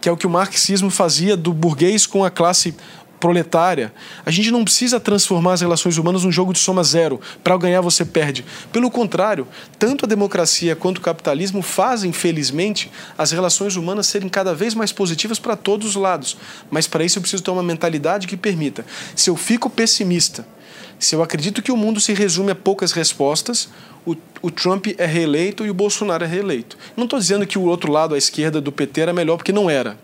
[0.00, 2.74] que é o que o marxismo fazia do burguês com a classe
[3.18, 3.92] proletária.
[4.24, 7.20] A gente não precisa transformar as relações humanas num jogo de soma zero.
[7.42, 8.44] Para ganhar, você perde.
[8.72, 9.48] Pelo contrário,
[9.78, 14.92] tanto a democracia quanto o capitalismo fazem, felizmente, as relações humanas serem cada vez mais
[14.92, 16.36] positivas para todos os lados.
[16.70, 18.84] Mas para isso eu preciso ter uma mentalidade que permita.
[19.14, 20.46] Se eu fico pessimista,
[20.98, 23.68] se eu acredito que o mundo se resume a poucas respostas,
[24.06, 26.78] o, o Trump é reeleito e o Bolsonaro é reeleito.
[26.96, 29.68] Não estou dizendo que o outro lado, a esquerda do PT, era melhor, porque não
[29.68, 29.98] era.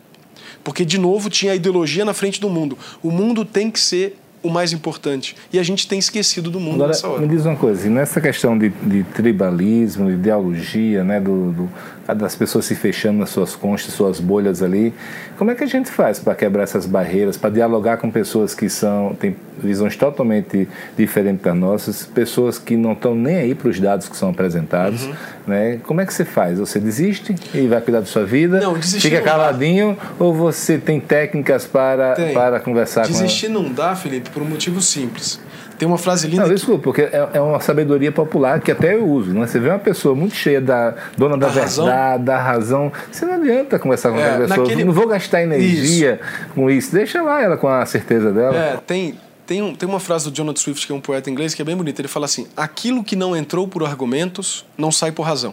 [0.65, 2.79] Porque, de novo, tinha a ideologia na frente do mundo.
[3.03, 5.37] O mundo tem que ser o mais importante.
[5.53, 7.23] E a gente tem esquecido do mundo Agora, nessa hora.
[7.23, 11.71] Me diz uma coisa, e nessa questão de, de tribalismo, ideologia, né, do, do,
[12.09, 14.93] das pessoas se fechando nas suas conchas, suas bolhas ali.
[15.39, 18.69] Como é que a gente faz para quebrar essas barreiras, para dialogar com pessoas que
[18.69, 23.79] são têm visões totalmente diferentes das nossas, pessoas que não estão nem aí para os
[23.79, 25.15] dados que são apresentados, uhum.
[25.47, 25.81] né?
[25.85, 26.59] Como é que você faz?
[26.59, 28.61] Você desiste e vai cuidar da sua vida?
[28.61, 30.25] Não, desistir Fica caladinho dá.
[30.25, 32.35] ou você tem técnicas para tem.
[32.35, 35.41] para conversar desistir com Desistir não dá, Felipe, por um motivo simples.
[35.83, 36.43] Tem uma frase linda.
[36.43, 36.55] Não, que...
[36.55, 39.35] desculpa, porque é, é, uma sabedoria popular que até eu uso.
[39.35, 39.45] Né?
[39.45, 42.25] Você vê uma pessoa muito cheia da dona da, da verdade, razão.
[42.25, 42.93] da razão.
[43.11, 44.59] Você não adianta conversar com é, aquela pessoa.
[44.59, 44.85] Naquele...
[44.85, 46.55] Não vou gastar energia isso.
[46.55, 46.93] com isso.
[46.93, 48.57] Deixa lá ela com a certeza dela.
[48.57, 51.53] É, tem, tem, um, tem uma frase do Jonathan Swift, que é um poeta inglês,
[51.53, 52.01] que é bem bonita.
[52.01, 55.53] Ele fala assim: aquilo que não entrou por argumentos não sai por razão.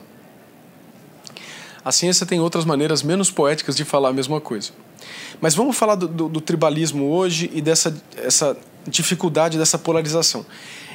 [1.84, 4.70] A ciência tem outras maneiras menos poéticas de falar a mesma coisa.
[5.42, 8.56] Mas vamos falar do, do, do tribalismo hoje e dessa essa
[8.88, 10.46] dificuldade dessa polarização.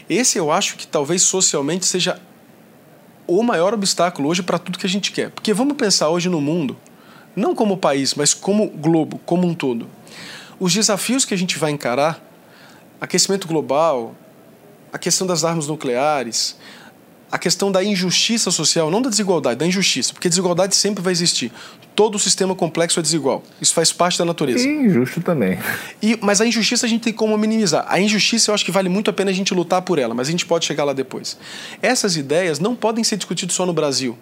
[0.09, 2.20] Esse eu acho que talvez socialmente seja
[3.26, 5.30] o maior obstáculo hoje para tudo que a gente quer.
[5.30, 6.76] Porque vamos pensar hoje no mundo,
[7.35, 9.89] não como país, mas como globo, como um todo.
[10.61, 12.22] Os desafios que a gente vai encarar,
[13.01, 14.14] aquecimento global,
[14.93, 16.57] a questão das armas nucleares,
[17.30, 21.51] a questão da injustiça social, não da desigualdade, da injustiça, porque desigualdade sempre vai existir.
[21.95, 23.42] Todo o sistema complexo é desigual.
[23.61, 24.66] Isso faz parte da natureza.
[24.66, 25.59] E injusto também.
[26.03, 27.84] E, mas a injustiça a gente tem como minimizar.
[27.88, 30.28] A injustiça eu acho que vale muito a pena a gente lutar por ela, mas
[30.28, 31.38] a gente pode chegar lá depois.
[31.80, 34.18] Essas ideias não podem ser discutidas só no Brasil.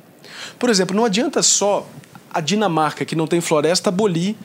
[0.59, 1.89] Por exemplo, não adianta só
[2.33, 4.37] a Dinamarca, que não tem floresta, abolir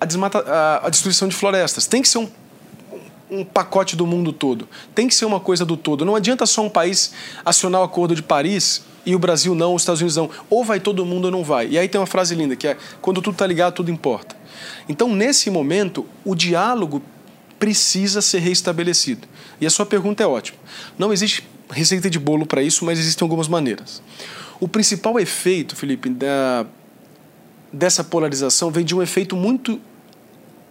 [0.00, 1.86] a, desmata, a, a destruição de florestas.
[1.86, 2.28] Tem que ser um
[3.30, 4.68] um pacote do mundo todo.
[4.94, 6.04] Tem que ser uma coisa do todo.
[6.04, 7.12] Não adianta só um país
[7.44, 10.30] acionar o Acordo de Paris e o Brasil não, os Estados Unidos não.
[10.50, 11.68] Ou vai todo mundo ou não vai.
[11.68, 14.36] E aí tem uma frase linda que é: quando tudo está ligado, tudo importa.
[14.88, 17.02] Então, nesse momento, o diálogo
[17.58, 19.26] precisa ser reestabelecido.
[19.60, 20.58] E a sua pergunta é ótima.
[20.98, 24.02] Não existe receita de bolo para isso, mas existem algumas maneiras.
[24.60, 26.66] O principal efeito, Felipe, da,
[27.72, 29.80] dessa polarização vem de um efeito muito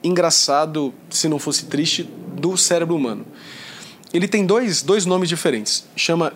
[0.04, 2.04] engraçado, se não fosse triste,
[2.36, 3.26] do cérebro humano.
[4.14, 5.86] Ele tem dois, dois nomes diferentes.
[5.96, 6.34] Chama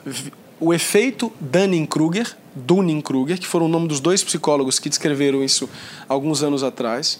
[0.61, 5.67] o efeito Dunning-Kruger, Dunning-Kruger, que foram o nome dos dois psicólogos que descreveram isso
[6.07, 7.19] alguns anos atrás,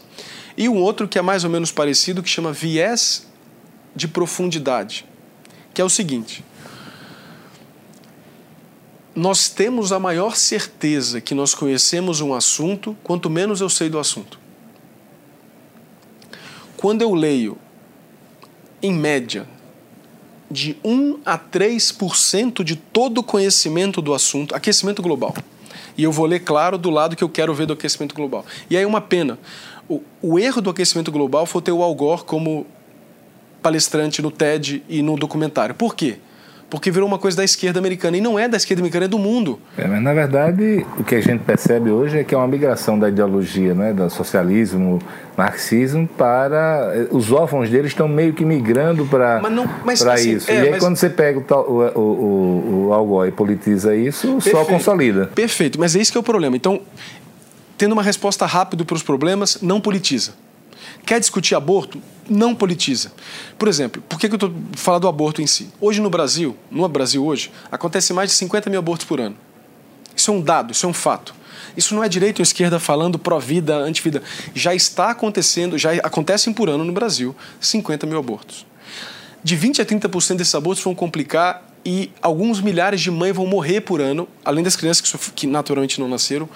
[0.55, 3.27] e um outro que é mais ou menos parecido, que chama viés
[3.95, 5.05] de profundidade,
[5.73, 6.45] que é o seguinte:
[9.15, 13.97] nós temos a maior certeza que nós conhecemos um assunto quanto menos eu sei do
[13.97, 14.39] assunto.
[16.77, 17.57] quando eu leio,
[18.81, 19.47] em média,
[20.51, 25.33] de 1 a 3% de todo o conhecimento do assunto, aquecimento global.
[25.97, 28.45] E eu vou ler, claro, do lado que eu quero ver do aquecimento global.
[28.69, 29.37] E aí, uma pena.
[29.89, 32.65] O, o erro do aquecimento global foi ter o Al Gore como
[33.61, 35.75] palestrante no TED e no documentário.
[35.75, 36.17] Por quê?
[36.71, 38.15] Porque virou uma coisa da esquerda americana.
[38.15, 39.59] E não é da esquerda americana, é do mundo.
[39.77, 42.97] É, mas na verdade, o que a gente percebe hoje é que é uma migração
[42.97, 44.97] da ideologia, né, do socialismo,
[45.37, 46.93] marxismo, para.
[46.95, 49.41] Eh, os órfãos deles estão meio que migrando para
[50.13, 50.49] assim, isso.
[50.49, 50.79] É, e aí, mas...
[50.79, 54.57] quando você pega o, o, o, o e politiza isso, Perfeito.
[54.57, 55.29] só consolida.
[55.35, 56.55] Perfeito, mas é isso que é o problema.
[56.55, 56.79] Então,
[57.77, 60.31] tendo uma resposta rápida para os problemas, não politiza.
[61.05, 62.01] Quer discutir aborto?
[62.29, 63.11] Não politiza.
[63.57, 65.69] Por exemplo, por que, eu estou falando do aborto em si?
[65.79, 69.35] Hoje no Brasil, no Brasil hoje, acontece mais de 50 mil abortos por ano.
[70.15, 71.33] Isso é um dado, isso é um fato.
[71.75, 74.21] Isso não é direito ou esquerda falando pró-vida, anti-vida.
[74.53, 78.65] Já está acontecendo, já acontecem por ano no Brasil 50 mil abortos.
[79.43, 83.81] De 20 a 30% desses abortos vão complicar e alguns milhares de mães vão morrer
[83.81, 86.47] por ano, além das crianças que naturalmente não nasceram,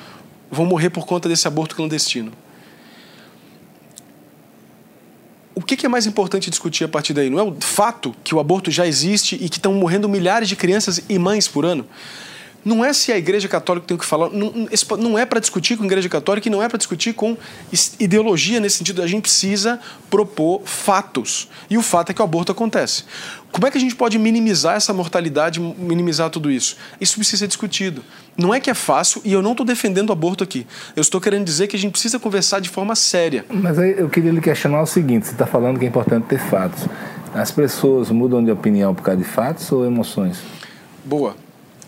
[0.51, 2.32] vão morrer por conta desse aborto clandestino.
[5.56, 7.30] O que é mais importante discutir a partir daí?
[7.30, 10.56] Não é o fato que o aborto já existe e que estão morrendo milhares de
[10.56, 11.88] crianças e mães por ano?
[12.66, 15.78] Não é se a Igreja Católica tem o que falar, não, não é para discutir
[15.78, 17.38] com a Igreja Católica e não é para discutir com
[17.99, 19.03] ideologia nesse sentido.
[19.03, 21.47] A gente precisa propor fatos.
[21.70, 23.03] E o fato é que o aborto acontece.
[23.51, 26.76] Como é que a gente pode minimizar essa mortalidade, minimizar tudo isso?
[26.99, 28.03] Isso precisa ser discutido.
[28.36, 30.66] Não é que é fácil e eu não estou defendendo o aborto aqui.
[30.95, 33.45] Eu estou querendo dizer que a gente precisa conversar de forma séria.
[33.47, 36.39] Mas aí eu queria lhe questionar o seguinte: você está falando que é importante ter
[36.39, 36.88] fatos.
[37.32, 40.39] As pessoas mudam de opinião por causa de fatos ou emoções?
[41.05, 41.44] Boa.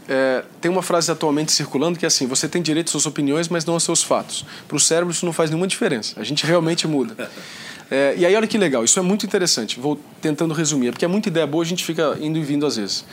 [0.08, 3.50] É, tem uma frase atualmente circulando que é assim: você tem direito às suas opiniões,
[3.50, 4.46] mas não aos seus fatos.
[4.68, 6.20] Para o cérebro isso não faz nenhuma diferença.
[6.20, 7.30] A gente realmente muda.
[7.90, 9.80] É, e aí olha que legal, isso é muito interessante.
[9.80, 12.76] Vou tentando resumir, porque é muita ideia boa, a gente fica indo e vindo às
[12.76, 13.06] vezes.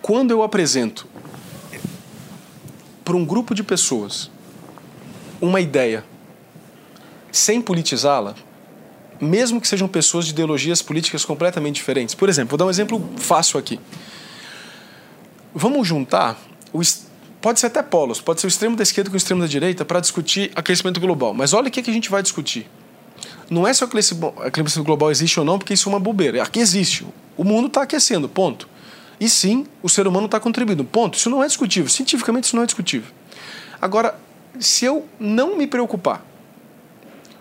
[0.00, 1.04] Quando eu apresento
[3.04, 4.30] para um grupo de pessoas
[5.40, 6.04] uma ideia
[7.32, 8.36] sem politizá-la,
[9.20, 12.14] mesmo que sejam pessoas de ideologias políticas completamente diferentes.
[12.14, 13.78] Por exemplo, vou dar um exemplo fácil aqui.
[15.54, 16.38] Vamos juntar,
[16.72, 16.80] o,
[17.40, 19.84] pode ser até polos, pode ser o extremo da esquerda com o extremo da direita
[19.84, 21.34] para discutir aquecimento global.
[21.34, 22.68] Mas olha o que, que a gente vai discutir.
[23.50, 26.42] Não é se o aquecimento global existe ou não, porque isso é uma bobeira.
[26.42, 27.04] Aqui existe.
[27.36, 28.68] O mundo está aquecendo, ponto.
[29.18, 31.18] E sim, o ser humano está contribuindo, ponto.
[31.18, 31.90] Isso não é discutível.
[31.90, 33.10] Cientificamente, isso não é discutível.
[33.82, 34.18] Agora,
[34.58, 36.24] se eu não me preocupar,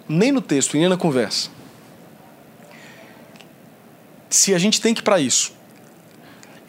[0.07, 1.49] nem no texto, nem na conversa,
[4.29, 5.53] se a gente tem que, para isso,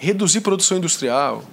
[0.01, 1.45] reduzir produção industrial,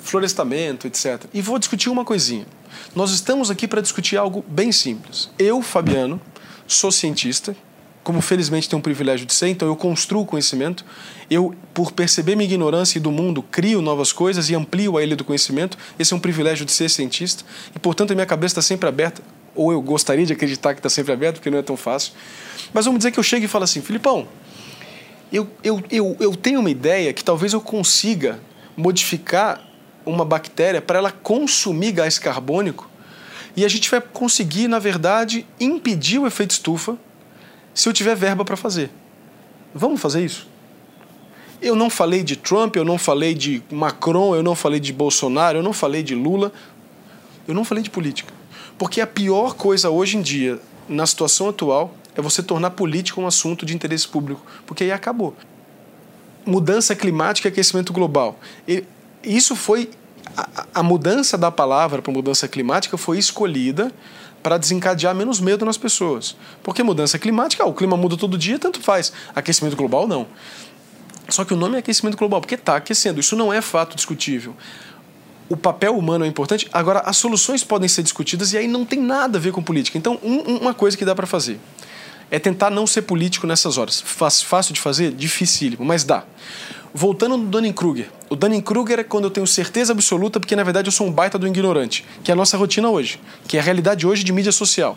[0.00, 1.24] florestamento, etc.
[1.34, 2.46] E vou discutir uma coisinha.
[2.94, 5.28] Nós estamos aqui para discutir algo bem simples.
[5.36, 6.20] Eu, Fabiano,
[6.66, 7.56] sou cientista,
[8.04, 10.84] como felizmente tenho o privilégio de ser, então eu construo conhecimento.
[11.28, 15.16] Eu, por perceber minha ignorância e do mundo, crio novas coisas e amplio a ilha
[15.16, 15.76] do conhecimento.
[15.98, 17.44] Esse é um privilégio de ser cientista.
[17.74, 19.20] E, portanto, a minha cabeça está sempre aberta,
[19.52, 22.12] ou eu gostaria de acreditar que está sempre aberta, porque não é tão fácil.
[22.72, 24.28] Mas vamos dizer que eu chego e falo assim, Filipão,
[25.32, 28.38] eu, eu, eu, eu tenho uma ideia que talvez eu consiga
[28.76, 29.66] modificar
[30.04, 32.88] uma bactéria para ela consumir gás carbônico
[33.56, 36.96] e a gente vai conseguir, na verdade, impedir o efeito estufa
[37.74, 38.90] se eu tiver verba para fazer.
[39.74, 40.46] Vamos fazer isso?
[41.60, 45.58] Eu não falei de Trump, eu não falei de Macron, eu não falei de Bolsonaro,
[45.58, 46.52] eu não falei de Lula,
[47.46, 48.32] eu não falei de política.
[48.76, 50.58] Porque a pior coisa hoje em dia,
[50.88, 55.34] na situação atual, é você tornar política um assunto de interesse público, porque aí acabou.
[56.44, 58.38] Mudança climática e aquecimento global.
[58.66, 58.84] E
[59.22, 59.90] isso foi.
[60.36, 63.92] A, a mudança da palavra para mudança climática foi escolhida
[64.42, 66.36] para desencadear menos medo nas pessoas.
[66.62, 69.12] Porque mudança climática, o clima muda todo dia, tanto faz.
[69.34, 70.26] Aquecimento global, não.
[71.28, 73.20] Só que o nome é aquecimento global, porque está aquecendo.
[73.20, 74.54] Isso não é fato discutível.
[75.48, 76.68] O papel humano é importante.
[76.72, 79.96] Agora, as soluções podem ser discutidas e aí não tem nada a ver com política.
[79.96, 81.60] Então, um, uma coisa que dá para fazer
[82.32, 84.00] é tentar não ser político nessas horas.
[84.00, 85.12] Fácil de fazer?
[85.12, 86.24] Dificílimo, mas dá.
[86.94, 88.08] Voltando no Dunning-Kruger.
[88.30, 91.38] O Dunning-Kruger é quando eu tenho certeza absoluta, porque na verdade eu sou um baita
[91.38, 94.50] do ignorante, que é a nossa rotina hoje, que é a realidade hoje de mídia
[94.50, 94.96] social.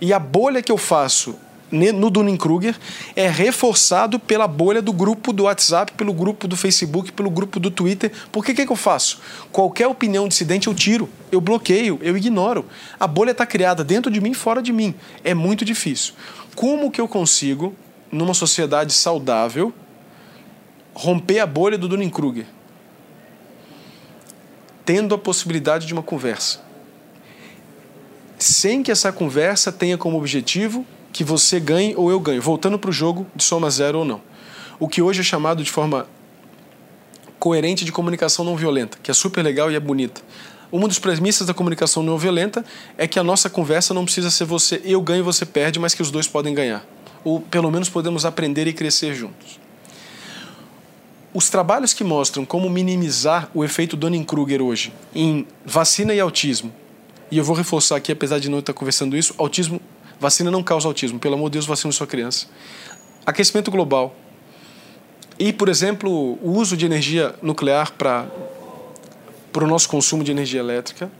[0.00, 1.36] E a bolha que eu faço
[1.70, 2.76] no Dunning-Kruger
[3.16, 7.70] é reforçado pela bolha do grupo do WhatsApp, pelo grupo do Facebook, pelo grupo do
[7.70, 8.12] Twitter.
[8.30, 9.20] Por que que, que eu faço?
[9.50, 12.66] Qualquer opinião dissidente eu tiro, eu bloqueio, eu ignoro.
[13.00, 14.94] A bolha está criada dentro de mim, fora de mim.
[15.24, 16.12] É muito difícil.
[16.54, 17.74] Como que eu consigo,
[18.10, 19.72] numa sociedade saudável,
[20.94, 22.46] romper a bolha do Dunning-Kruger?
[24.84, 26.60] Tendo a possibilidade de uma conversa.
[28.42, 32.90] sem que essa conversa tenha como objetivo que você ganhe ou eu ganhe, voltando para
[32.90, 34.20] o jogo de soma zero ou não.
[34.80, 36.06] O que hoje é chamado de forma
[37.38, 40.20] coerente de comunicação não violenta, que é super legal e é bonita.
[40.72, 42.64] Uma das premissas da comunicação não violenta
[42.96, 45.94] é que a nossa conversa não precisa ser você eu ganho e você perde, mas
[45.94, 46.82] que os dois podem ganhar.
[47.22, 49.60] Ou pelo menos podemos aprender e crescer juntos.
[51.34, 56.72] Os trabalhos que mostram como minimizar o efeito Dunning-Kruger hoje em vacina e autismo,
[57.30, 59.78] e eu vou reforçar aqui, apesar de não estar conversando isso, autismo,
[60.18, 62.46] vacina não causa autismo, pelo amor de Deus, vacina sua criança.
[63.26, 64.14] Aquecimento global.
[65.38, 68.26] E, por exemplo, o uso de energia nuclear para
[69.52, 71.10] para o nosso consumo de energia elétrica.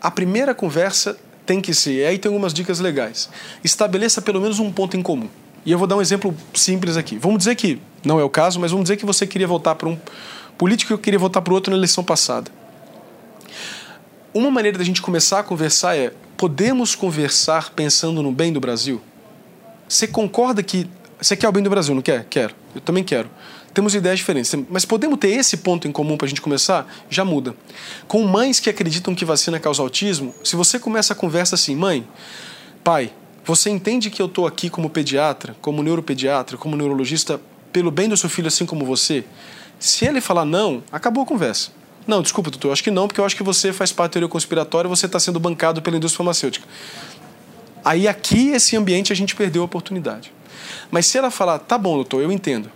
[0.00, 3.28] A primeira conversa tem que ser, e aí tem algumas dicas legais.
[3.62, 5.28] Estabeleça pelo menos um ponto em comum.
[5.64, 7.18] E eu vou dar um exemplo simples aqui.
[7.18, 9.88] Vamos dizer que, não é o caso, mas vamos dizer que você queria votar para
[9.88, 9.98] um
[10.56, 12.50] político e eu queria votar para outro na eleição passada.
[14.32, 19.00] Uma maneira da gente começar a conversar é: podemos conversar pensando no bem do Brasil?
[19.88, 20.88] Você concorda que.
[21.20, 22.24] Você quer o bem do Brasil, não quer?
[22.30, 22.54] Quero.
[22.74, 23.28] Eu também quero
[23.74, 24.52] temos ideias diferentes.
[24.68, 26.86] Mas podemos ter esse ponto em comum para a gente começar?
[27.08, 27.54] Já muda.
[28.06, 32.06] Com mães que acreditam que vacina causa autismo, se você começa a conversa assim, mãe,
[32.82, 33.12] pai,
[33.44, 37.40] você entende que eu estou aqui como pediatra, como neuropediatra, como neurologista,
[37.72, 39.24] pelo bem do seu filho, assim como você?
[39.78, 41.70] Se ele falar não, acabou a conversa.
[42.06, 44.12] Não, desculpa, doutor, eu acho que não, porque eu acho que você faz parte da
[44.14, 46.66] teoria conspiratória e você está sendo bancado pela indústria farmacêutica.
[47.84, 50.32] Aí aqui, esse ambiente, a gente perdeu a oportunidade.
[50.90, 52.70] Mas se ela falar, tá bom, doutor, eu entendo.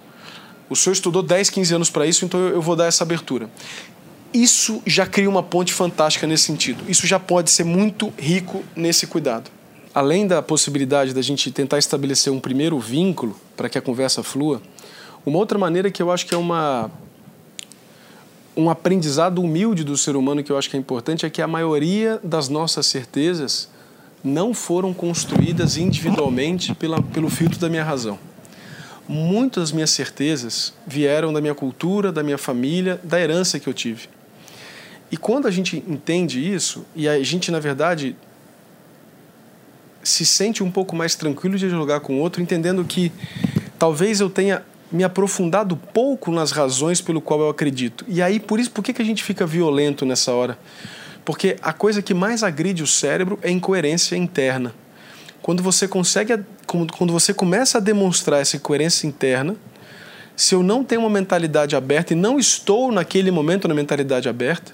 [0.73, 3.51] O senhor estudou 10, 15 anos para isso, então eu vou dar essa abertura.
[4.33, 6.83] Isso já cria uma ponte fantástica nesse sentido.
[6.89, 9.51] Isso já pode ser muito rico nesse cuidado.
[9.95, 14.63] Além da possibilidade da gente tentar estabelecer um primeiro vínculo para que a conversa flua,
[15.27, 16.91] uma outra maneira que eu acho que é uma
[18.57, 21.47] um aprendizado humilde do ser humano que eu acho que é importante é que a
[21.47, 23.69] maioria das nossas certezas
[24.23, 28.19] não foram construídas individualmente pela, pelo filtro da minha razão
[29.13, 33.75] muitas das minhas certezas vieram da minha cultura, da minha família, da herança que eu
[33.75, 34.09] tive.
[35.11, 38.17] E quando a gente entende isso, e a gente, na verdade,
[40.03, 43.13] se sente um pouco mais tranquilo de dialogar com o outro, entendendo que
[43.79, 48.05] talvez eu tenha me aprofundado pouco nas razões pelo qual eu acredito.
[48.09, 50.59] E aí, por isso, por que, que a gente fica violento nessa hora?
[51.25, 54.75] Porque a coisa que mais agride o cérebro é incoerência interna.
[55.43, 56.39] Quando você consegue,
[56.93, 59.57] quando você começa a demonstrar essa coerência interna,
[60.35, 64.73] se eu não tenho uma mentalidade aberta e não estou naquele momento na mentalidade aberta,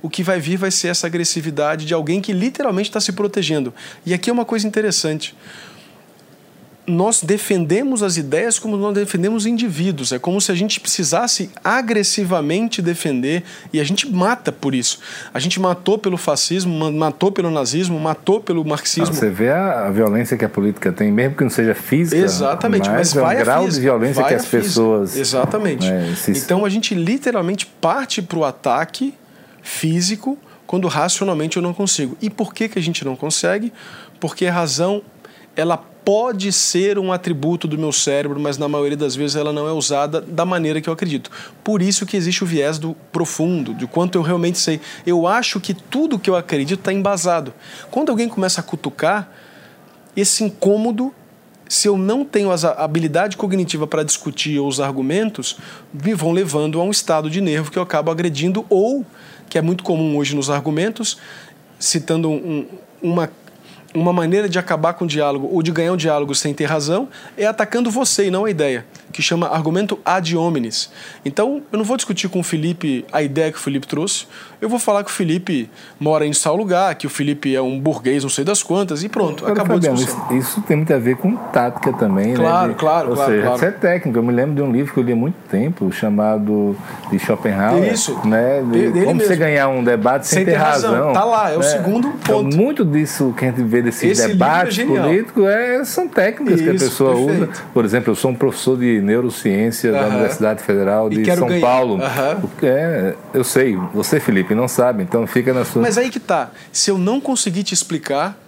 [0.00, 3.72] o que vai vir vai ser essa agressividade de alguém que literalmente está se protegendo.
[4.04, 5.34] E aqui é uma coisa interessante
[6.86, 10.12] nós defendemos as ideias como nós defendemos indivíduos.
[10.12, 14.98] É como se a gente precisasse agressivamente defender e a gente mata por isso.
[15.32, 19.14] A gente matou pelo fascismo, matou pelo nazismo, matou pelo marxismo.
[19.14, 22.20] Você vê a violência que a política tem, mesmo que não seja física.
[22.20, 25.16] Exatamente, mas, mas vai é um grau física, de violência que as pessoas.
[25.16, 25.90] Exatamente.
[25.90, 26.32] Né, se...
[26.32, 29.14] Então a gente literalmente parte para o ataque
[29.62, 32.16] físico quando racionalmente eu não consigo.
[32.20, 33.72] E por que, que a gente não consegue?
[34.20, 35.02] Porque a razão
[35.56, 39.66] ela pode ser um atributo do meu cérebro, mas na maioria das vezes ela não
[39.66, 41.30] é usada da maneira que eu acredito.
[41.62, 44.80] Por isso que existe o viés do profundo, de quanto eu realmente sei.
[45.06, 47.54] Eu acho que tudo que eu acredito está embasado.
[47.90, 49.30] Quando alguém começa a cutucar,
[50.14, 51.12] esse incômodo,
[51.68, 55.56] se eu não tenho a habilidade cognitiva para discutir os argumentos,
[55.92, 59.04] me vão levando a um estado de nervo que eu acabo agredindo ou,
[59.48, 61.18] que é muito comum hoje nos argumentos,
[61.78, 62.66] citando um,
[63.02, 63.30] uma
[63.94, 67.08] uma maneira de acabar com o diálogo ou de ganhar um diálogo sem ter razão
[67.36, 70.90] é atacando você e não a ideia que chama argumento ad hominis.
[71.24, 74.26] Então, eu não vou discutir com o Felipe a ideia que o Felipe trouxe,
[74.64, 75.68] eu vou falar que o Felipe
[76.00, 79.10] mora em tal lugar, que o Felipe é um burguês não sei das quantas, e
[79.10, 79.96] pronto, acabou Fabiano.
[79.96, 82.72] Isso, isso, tem muito a ver com tática também, claro, né?
[82.72, 83.56] De, claro, ou claro, seja, claro.
[83.56, 84.18] Isso é técnico.
[84.18, 86.74] Eu me lembro de um livro que eu li há muito tempo, chamado
[87.10, 87.92] de Schopenhauer.
[87.92, 88.18] Isso.
[88.24, 88.62] Né?
[88.62, 90.92] De, de como você ganhar um debate sem, sem ter razão.
[90.92, 91.12] razão.
[91.12, 91.64] Tá lá, é o né?
[91.66, 92.48] segundo então, ponto.
[92.48, 96.60] Então, muito disso que a gente vê desses Esse debates é políticos é, são técnicas
[96.60, 97.50] isso, que a pessoa perfeito.
[97.52, 97.64] usa.
[97.74, 101.60] Por exemplo, eu sou um professor de neurociência da Universidade Federal de São ganhar.
[101.60, 101.94] Paulo.
[101.96, 102.48] Uhum.
[102.62, 105.82] É, eu sei, você, Felipe, não sabe, então fica na sua.
[105.82, 106.50] Mas aí que tá.
[106.72, 108.38] Se eu não conseguir te explicar,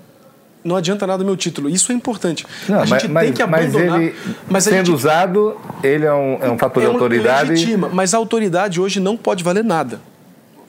[0.66, 1.68] não adianta nada o meu título.
[1.68, 2.44] Isso é importante.
[2.68, 3.88] Não, a gente mas, tem que abandonar.
[3.88, 4.14] Mas ele,
[4.48, 7.50] mas sendo gente, usado, ele é um, é um fator é de autoridade.
[7.50, 10.00] Legitima, mas a autoridade hoje não pode valer nada.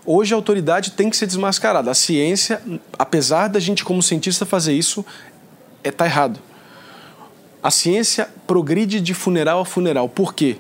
[0.05, 1.91] Hoje a autoridade tem que ser desmascarada.
[1.91, 2.61] A ciência,
[2.97, 5.05] apesar da gente como cientista fazer isso,
[5.83, 6.39] é tá errado.
[7.61, 10.07] A ciência progride de funeral a funeral.
[10.07, 10.57] Por quê?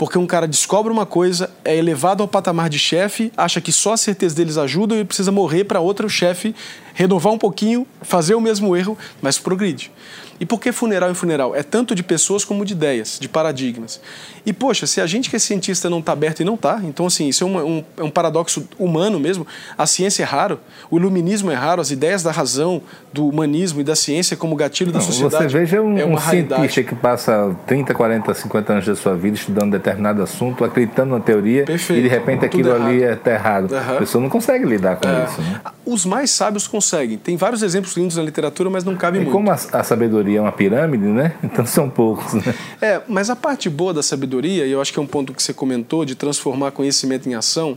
[0.00, 3.92] Porque um cara descobre uma coisa, é elevado ao patamar de chefe, acha que só
[3.92, 6.54] a certeza deles ajuda e precisa morrer para outro chefe
[6.94, 9.92] renovar um pouquinho, fazer o mesmo erro, mas progride.
[10.40, 11.54] E por que funeral em funeral?
[11.54, 14.00] É tanto de pessoas como de ideias, de paradigmas.
[14.44, 17.06] E, poxa, se a gente que é cientista não está aberto e não está, então,
[17.06, 19.46] assim, isso é um, um, é um, paradoxo humano mesmo.
[19.76, 20.58] A ciência é raro,
[20.90, 22.80] o iluminismo é raro, as ideias da razão,
[23.12, 25.44] do humanismo e da ciência como gatilho não, da sociedade.
[25.44, 29.36] Você veja um, é um cientista que passa 30, 40, 50 anos da sua vida
[29.36, 32.00] estudando determinado assunto, acreditando na teoria, Perfeito.
[32.00, 33.72] e de repente aquilo ali está errado.
[33.72, 33.96] Uhum.
[33.96, 35.24] A pessoa não consegue lidar com é.
[35.24, 35.42] isso.
[35.42, 35.60] Né?
[35.84, 37.18] Os mais sábios conseguem.
[37.18, 39.32] Tem vários exemplos lindos na literatura, mas não cabe e muito.
[39.32, 41.34] Como a, a sabedoria é uma pirâmide, né?
[41.42, 42.34] Então são poucos.
[42.34, 42.54] Né?
[42.80, 45.42] É, mas a parte boa da sabedoria, e eu acho que é um ponto que
[45.42, 47.76] você comentou, de transformar conhecimento em ação,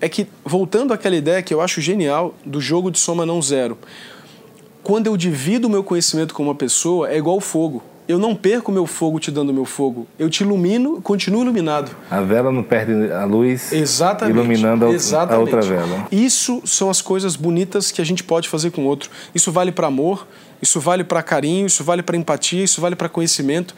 [0.00, 3.76] é que, voltando àquela ideia que eu acho genial do jogo de soma não zero,
[4.82, 8.72] quando eu divido o meu conhecimento com uma pessoa, é igual fogo eu não perco
[8.72, 10.06] meu fogo te dando meu fogo.
[10.18, 11.92] Eu te ilumino, continuo iluminado.
[12.10, 14.36] A vela não perde a luz, Exatamente.
[14.36, 15.36] iluminando a, Exatamente.
[15.36, 16.08] a outra vela.
[16.10, 19.08] Isso são as coisas bonitas que a gente pode fazer com o outro.
[19.32, 20.26] Isso vale para amor,
[20.60, 23.74] isso vale para carinho, isso vale para empatia, isso vale para conhecimento.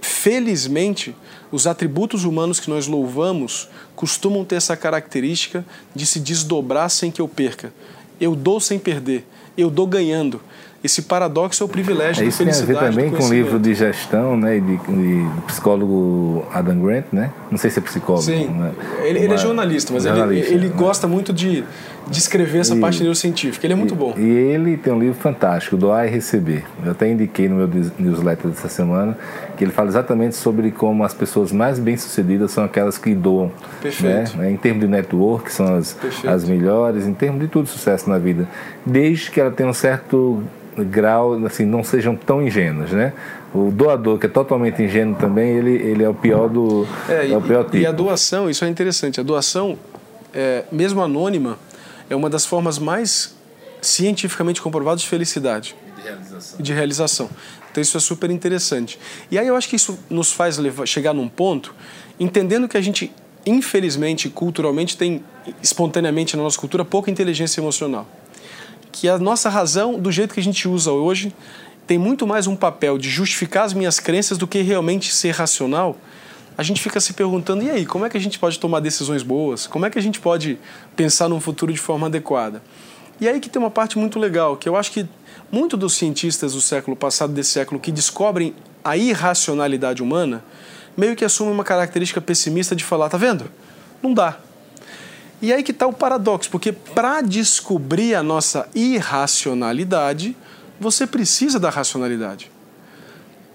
[0.00, 1.14] Felizmente,
[1.50, 5.64] os atributos humanos que nós louvamos costumam ter essa característica
[5.94, 7.72] de se desdobrar sem que eu perca.
[8.20, 9.26] Eu dou sem perder,
[9.56, 10.40] eu dou ganhando
[10.86, 12.72] esse paradoxo é o privilégio é, isso da felicidade.
[12.72, 16.80] Isso tem a ver também com o livro de gestão, né, de, de, psicólogo Adam
[16.80, 17.32] Grant, né?
[17.50, 18.24] Não sei se é psicólogo.
[18.24, 18.72] Sim, né?
[19.02, 20.74] ele, ele, é jornalista, mas jornalista, ele, ele né?
[20.76, 21.64] gosta muito de
[22.08, 23.66] descrever essa e, parte neurocientífica.
[23.66, 24.14] Ele é muito e, bom.
[24.16, 26.64] E ele tem um livro fantástico, Doar e Receber.
[26.84, 29.16] Eu até indiquei no meu newsletter dessa semana
[29.56, 33.50] que ele fala exatamente sobre como as pessoas mais bem-sucedidas são aquelas que doam.
[33.80, 34.36] Perfeito.
[34.36, 34.52] Né?
[34.52, 35.96] Em termos de network, são as,
[36.26, 38.46] as melhores, em termos de tudo sucesso na vida.
[38.84, 40.42] Desde que ela tenha um certo
[40.84, 43.12] grau, assim, não sejam tão ingênuos, né?
[43.54, 47.36] O doador, que é totalmente ingênuo também, ele, ele é o pior do é, é
[47.36, 47.78] o pior tipo.
[47.78, 49.78] E a doação, isso é interessante, a doação,
[50.34, 51.58] é, mesmo anônima,
[52.08, 53.34] é uma das formas mais
[53.80, 55.74] cientificamente comprovadas de felicidade.
[55.96, 56.58] De realização.
[56.60, 57.30] De realização.
[57.70, 58.98] Então isso é super interessante.
[59.30, 61.74] E aí eu acho que isso nos faz levar, chegar num ponto,
[62.18, 63.12] entendendo que a gente,
[63.44, 65.22] infelizmente, culturalmente, tem
[65.62, 68.06] espontaneamente na nossa cultura pouca inteligência emocional
[68.96, 71.30] que a nossa razão, do jeito que a gente usa hoje,
[71.86, 75.98] tem muito mais um papel de justificar as minhas crenças do que realmente ser racional,
[76.56, 79.22] a gente fica se perguntando: e aí, como é que a gente pode tomar decisões
[79.22, 79.66] boas?
[79.66, 80.58] Como é que a gente pode
[80.94, 82.62] pensar num futuro de forma adequada?
[83.20, 85.06] E aí que tem uma parte muito legal, que eu acho que
[85.50, 88.54] muitos dos cientistas do século passado, desse século, que descobrem
[88.84, 90.44] a irracionalidade humana,
[90.96, 93.50] meio que assumem uma característica pessimista de falar: tá vendo?
[94.02, 94.38] Não dá.
[95.40, 100.34] E aí que está o paradoxo, porque para descobrir a nossa irracionalidade,
[100.80, 102.50] você precisa da racionalidade.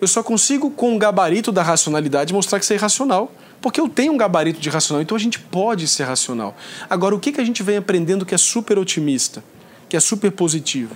[0.02, 3.32] Eu só consigo, com o gabarito da racionalidade, mostrar que você é irracional,
[3.62, 6.58] porque eu tenho um gabarito de racional, então a gente pode ser racional.
[6.90, 9.44] Agora, o que, que a gente vem aprendendo que é super otimista,
[9.88, 10.96] que é super positivo?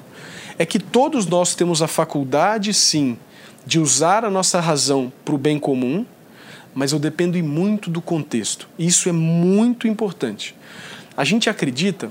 [0.58, 3.16] É que todos nós temos a faculdade, sim,
[3.64, 6.04] de usar a nossa razão para o bem comum,
[6.74, 8.68] mas eu dependo muito do contexto.
[8.78, 10.56] Isso é muito importante.
[11.16, 12.10] A gente acredita,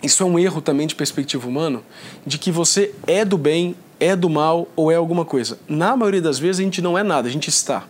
[0.00, 1.80] isso é um erro também de perspectiva humana,
[2.24, 5.58] de que você é do bem, é do mal ou é alguma coisa.
[5.68, 7.84] Na maioria das vezes a gente não é nada, a gente está.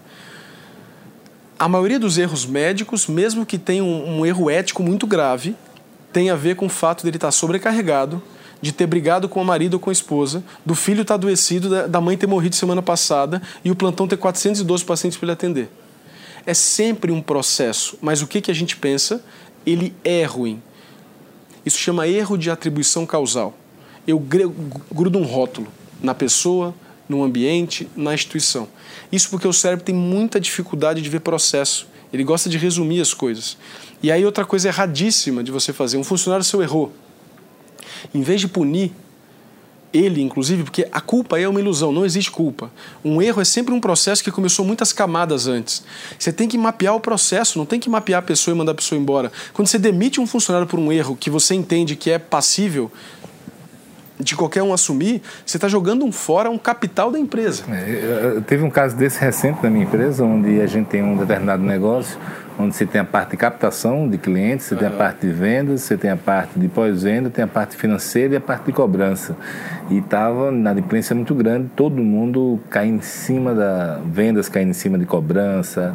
[1.58, 5.54] A maioria dos erros médicos, mesmo que tenha um, um erro ético muito grave,
[6.12, 8.22] tem a ver com o fato dele estar sobrecarregado,
[8.60, 12.00] de ter brigado com o marido ou com a esposa, do filho estar adoecido, da
[12.00, 15.70] mãe ter morrido semana passada e o plantão ter 412 pacientes para ele atender.
[16.44, 19.22] É sempre um processo, mas o que, que a gente pensa?
[19.64, 20.62] ele é ruim.
[21.64, 23.54] Isso chama erro de atribuição causal.
[24.06, 24.18] Eu
[24.90, 25.68] grudo um rótulo
[26.02, 26.74] na pessoa,
[27.08, 28.68] no ambiente, na instituição.
[29.10, 31.86] Isso porque o cérebro tem muita dificuldade de ver processo.
[32.12, 33.56] Ele gosta de resumir as coisas.
[34.02, 36.92] E aí outra coisa erradíssima de você fazer, um funcionário seu errou.
[38.12, 38.92] Em vez de punir,
[39.92, 42.72] ele, inclusive, porque a culpa é uma ilusão, não existe culpa.
[43.04, 45.84] Um erro é sempre um processo que começou muitas camadas antes.
[46.18, 48.74] Você tem que mapear o processo, não tem que mapear a pessoa e mandar a
[48.74, 49.30] pessoa embora.
[49.52, 52.90] Quando você demite um funcionário por um erro que você entende que é passível
[54.24, 57.64] de qualquer um assumir, você está jogando um fora um capital da empresa.
[57.70, 61.62] É, teve um caso desse recente na minha empresa, onde a gente tem um determinado
[61.62, 62.18] negócio
[62.58, 64.80] onde você tem a parte de captação de clientes, você uhum.
[64.80, 68.34] tem a parte de vendas, você tem a parte de pós-venda, tem a parte financeira
[68.34, 69.36] e a parte de cobrança.
[69.90, 74.74] E estava na adimplência muito grande, todo mundo caindo em cima da vendas, caindo em
[74.74, 75.94] cima de cobrança,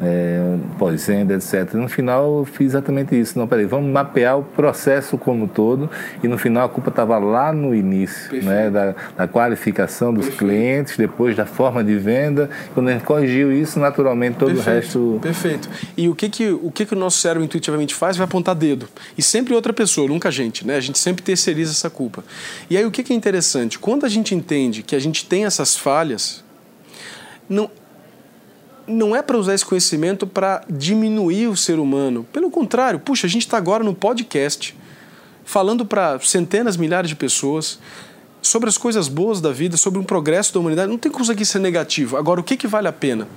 [0.00, 1.74] é, pós-venda, etc.
[1.74, 3.38] No final, eu fiz exatamente isso.
[3.38, 5.90] Não, peraí, vamos mapear o processo como todo
[6.22, 10.38] e no final a culpa estava lá no início, né, da, da, qualificação dos Perfeito.
[10.38, 12.48] clientes, depois da forma de venda.
[12.74, 14.68] Quando a gente corrigiu isso, naturalmente todo Perfeito.
[14.68, 15.18] o resto.
[15.22, 15.68] Perfeito.
[15.96, 18.16] E o que que o que que o nosso cérebro intuitivamente faz?
[18.16, 18.88] Vai apontar dedo.
[19.16, 20.76] E sempre outra pessoa, nunca a gente, né?
[20.76, 22.24] A gente sempre terceiriza essa culpa.
[22.70, 23.78] E aí o que que é interessante?
[23.78, 26.44] Quando a gente entende que a gente tem essas falhas,
[27.48, 27.70] não
[28.88, 32.26] não é para usar esse conhecimento para diminuir o ser humano.
[32.32, 34.76] Pelo contrário, puxa, a gente está agora no podcast
[35.44, 37.78] falando para centenas, milhares de pessoas
[38.42, 40.90] sobre as coisas boas da vida, sobre um progresso da humanidade.
[40.90, 42.16] Não tem como isso aqui ser negativo.
[42.16, 43.28] Agora, o que, que vale a pena?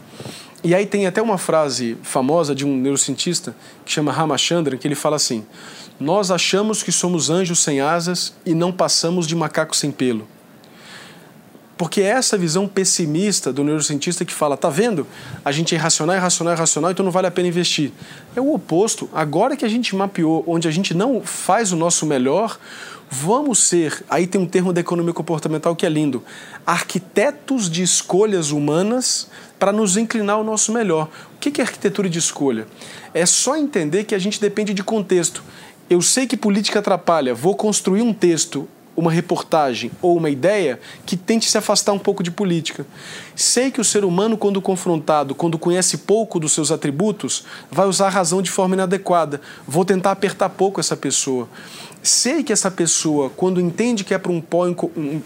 [0.63, 4.93] E aí tem até uma frase famosa de um neurocientista que chama Ramachandran, que ele
[4.93, 5.43] fala assim:
[5.99, 10.27] Nós achamos que somos anjos sem asas e não passamos de macacos sem pelo.
[11.82, 15.07] Porque é essa visão pessimista do neurocientista que fala, tá vendo?
[15.43, 17.91] A gente é irracional, irracional, irracional, então não vale a pena investir.
[18.36, 19.09] É o oposto.
[19.11, 22.59] Agora que a gente mapeou onde a gente não faz o nosso melhor,
[23.09, 26.23] vamos ser, aí tem um termo da economia comportamental que é lindo,
[26.67, 29.27] arquitetos de escolhas humanas
[29.57, 31.09] para nos inclinar ao nosso melhor.
[31.34, 32.67] O que é arquitetura de escolha?
[33.11, 35.43] É só entender que a gente depende de contexto.
[35.89, 41.15] Eu sei que política atrapalha, vou construir um texto uma reportagem ou uma ideia que
[41.15, 42.85] tente se afastar um pouco de política.
[43.35, 48.07] Sei que o ser humano, quando confrontado, quando conhece pouco dos seus atributos, vai usar
[48.07, 49.41] a razão de forma inadequada.
[49.67, 51.47] Vou tentar apertar pouco essa pessoa.
[52.03, 54.43] Sei que essa pessoa, quando entende que é para um
[54.97, 55.23] em,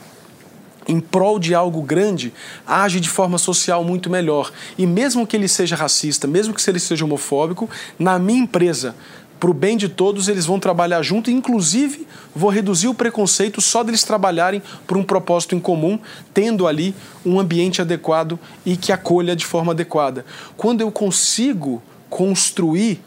[0.87, 2.33] em prol de algo grande,
[2.67, 4.51] age de forma social muito melhor.
[4.77, 8.95] E mesmo que ele seja racista, mesmo que ele seja homofóbico, na minha empresa,
[9.39, 13.83] para o bem de todos, eles vão trabalhar junto, inclusive vou reduzir o preconceito só
[13.83, 15.99] deles trabalharem por um propósito em comum,
[16.33, 20.25] tendo ali um ambiente adequado e que acolha de forma adequada.
[20.55, 23.01] Quando eu consigo construir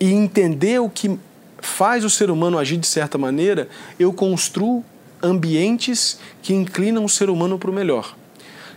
[0.00, 1.18] e entender o que
[1.60, 4.84] faz o ser humano agir de certa maneira, eu construo
[5.22, 8.14] ambientes que inclinam o ser humano para o melhor.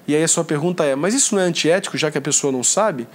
[0.07, 2.51] E aí a sua pergunta é: mas isso não é antiético, já que a pessoa
[2.51, 3.07] não sabe?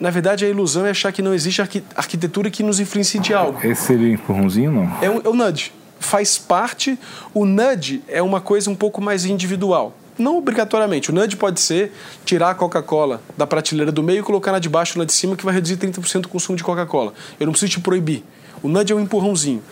[0.00, 3.58] Na verdade, a ilusão é achar que não existe arquitetura que nos influencie de algo.
[3.66, 4.98] Esse seria empurrãozinho, não?
[5.02, 5.72] É, um, é o nudge.
[5.98, 6.96] Faz parte.
[7.34, 9.92] O nudge é uma coisa um pouco mais individual.
[10.16, 11.10] Não obrigatoriamente.
[11.10, 11.92] O nudge pode ser
[12.24, 15.34] tirar a Coca-Cola da prateleira do meio e colocar na de baixo na de cima,
[15.34, 17.12] que vai reduzir 30% o consumo de Coca-Cola.
[17.40, 18.22] Eu não preciso te proibir.
[18.62, 19.62] O nudge é um empurrãozinho.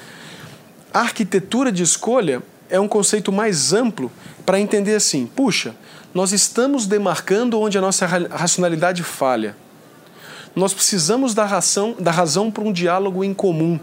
[0.92, 4.10] A arquitetura de escolha é um conceito mais amplo
[4.44, 5.72] para entender assim: puxa,
[6.12, 9.54] nós estamos demarcando onde a nossa racionalidade falha
[10.56, 13.78] nós precisamos da razão, da razão para um diálogo em comum.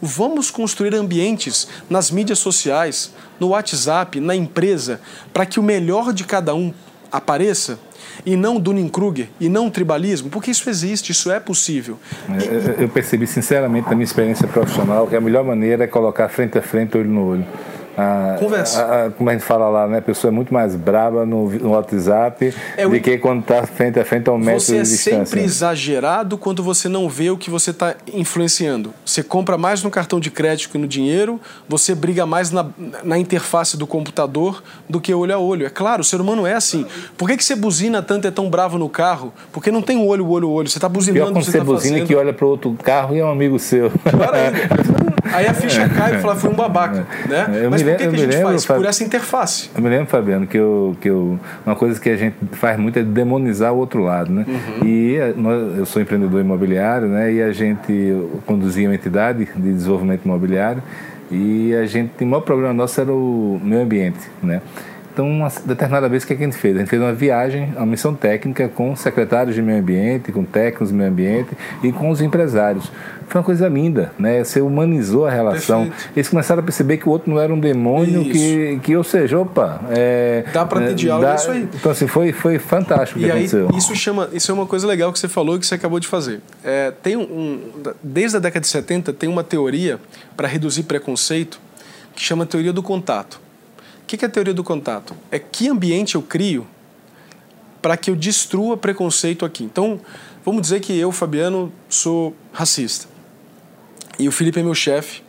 [0.00, 5.00] Vamos construir ambientes nas mídias sociais, no WhatsApp, na empresa,
[5.32, 6.72] para que o melhor de cada um
[7.10, 7.78] apareça
[8.24, 11.98] e não Dunning-Kruger, e não tribalismo, porque isso existe, isso é possível.
[12.78, 16.62] Eu percebi sinceramente na minha experiência profissional que a melhor maneira é colocar frente a
[16.62, 17.46] frente, olho no olho.
[17.96, 18.82] A, Conversa.
[18.82, 19.98] A, a, como a gente fala lá, né?
[19.98, 23.98] A pessoa é muito mais braba no, no WhatsApp é do que quando está frente
[23.98, 24.96] a frente a um metro de distância.
[24.96, 28.92] Você é sempre exagerado quando você não vê o que você está influenciando.
[29.04, 32.66] Você compra mais no cartão de crédito que no dinheiro, você briga mais na,
[33.02, 35.66] na interface do computador do que olho a olho.
[35.66, 36.86] É claro, o ser humano é assim.
[37.16, 39.32] Por que, que você buzina tanto e é tão bravo no carro?
[39.52, 40.68] Porque não tem olho, olho, olho.
[40.68, 42.06] Você está buzinando, Pior quando você você tá buzina fazendo.
[42.06, 43.90] que olha para outro carro e é um amigo seu.
[45.32, 47.06] Aí a ficha cai e fala, foi um babaca.
[47.28, 47.60] Né?
[47.64, 48.62] Eu Mas por que, que a lembro- gente me faz?
[48.66, 49.70] lembro, Por essa interface.
[49.74, 52.98] Eu me lembro, Fabiano, que, eu, que eu, uma coisa que a gente faz muito
[52.98, 54.44] é demonizar o outro lado, né?
[54.84, 57.32] E eh, nós, eu sou empreendedor imobiliário, né?
[57.32, 58.14] E a gente
[58.46, 60.82] conduzia uma entidade de desenvolvimento imobiliário
[61.30, 64.60] e a gente, o maior problema nosso era o meio ambiente, né?
[65.14, 66.74] Então, uma determinada vez, o que, é que a gente fez?
[66.74, 70.88] A gente fez uma viagem, uma missão técnica com secretários de meio ambiente, com técnicos
[70.88, 71.50] de meio ambiente
[71.84, 72.90] e com os empresários.
[73.28, 74.42] Foi uma coisa linda, né?
[74.42, 75.86] Você humanizou a relação.
[75.86, 76.10] Perfeito.
[76.16, 79.38] Eles começaram a perceber que o outro não era um demônio, que, que, ou seja,
[79.38, 79.80] opa...
[79.90, 81.68] É, Dá pra ter é, diálogo, é isso aí.
[81.72, 83.70] Então, assim, foi, foi fantástico o que aí, aconteceu.
[83.78, 86.08] isso chama, isso é uma coisa legal que você falou e que você acabou de
[86.08, 86.40] fazer.
[86.64, 87.60] É, tem um, um-
[88.02, 90.00] desde a década de 70 tem uma teoria
[90.36, 91.60] para reduzir preconceito
[92.16, 93.43] que chama teoria do contato.
[94.04, 95.16] O que é a teoria do contato?
[95.30, 96.66] É que ambiente eu crio
[97.80, 99.64] para que eu destrua preconceito aqui.
[99.64, 99.98] Então,
[100.44, 103.06] vamos dizer que eu, Fabiano, sou racista.
[104.18, 105.22] E o Felipe é meu chefe.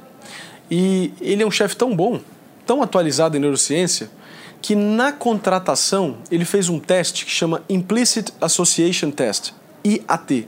[0.70, 2.20] E ele é um chefe tão bom,
[2.66, 4.10] tão atualizado em neurociência,
[4.62, 9.54] que na contratação ele fez um teste que chama Implicit Association Test,
[9.86, 10.48] IAT.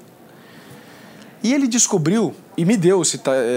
[1.43, 3.01] E ele descobriu, e me deu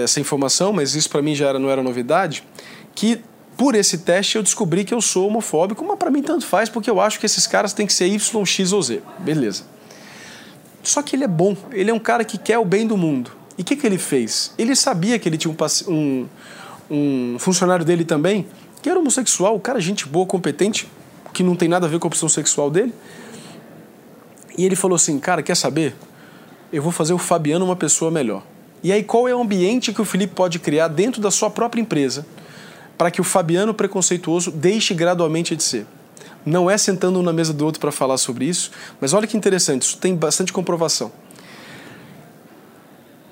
[0.03, 2.43] essa informação, mas isso para mim já era, não era novidade,
[2.93, 3.21] que
[3.61, 6.89] por esse teste eu descobri que eu sou homofóbico, mas para mim tanto faz, porque
[6.89, 9.03] eu acho que esses caras têm que ser Y, X ou Z.
[9.19, 9.65] Beleza.
[10.81, 13.29] Só que ele é bom, ele é um cara que quer o bem do mundo.
[13.55, 14.51] E o que, que ele fez?
[14.57, 16.27] Ele sabia que ele tinha um, um,
[16.89, 18.47] um funcionário dele também,
[18.81, 20.87] que era homossexual, o cara, gente boa, competente,
[21.31, 22.91] que não tem nada a ver com a opção sexual dele.
[24.57, 25.93] E ele falou assim: Cara, quer saber?
[26.73, 28.41] Eu vou fazer o Fabiano uma pessoa melhor.
[28.81, 31.79] E aí, qual é o ambiente que o Felipe pode criar dentro da sua própria
[31.79, 32.25] empresa
[33.01, 35.87] para que o Fabiano preconceituoso deixe gradualmente de ser?
[36.45, 38.69] Não é sentando um na mesa do outro para falar sobre isso,
[38.99, 41.11] mas olha que interessante, isso tem bastante comprovação.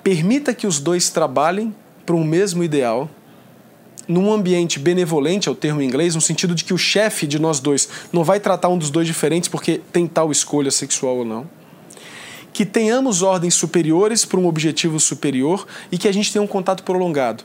[0.02, 1.72] Permita que os dois trabalhem
[2.04, 3.08] para um mesmo ideal,
[4.08, 7.38] num ambiente benevolente, é o termo em inglês, no sentido de que o chefe de
[7.38, 11.24] nós dois não vai tratar um dos dois diferentes porque tem tal escolha sexual ou
[11.24, 11.48] não.
[12.52, 16.82] Que tenhamos ordens superiores para um objetivo superior e que a gente tenha um contato
[16.82, 17.44] prolongado.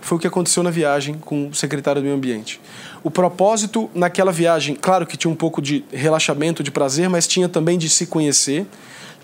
[0.00, 2.60] Foi o que aconteceu na viagem com o secretário do Meio Ambiente.
[3.02, 7.48] O propósito naquela viagem, claro que tinha um pouco de relaxamento, de prazer, mas tinha
[7.48, 8.66] também de se conhecer.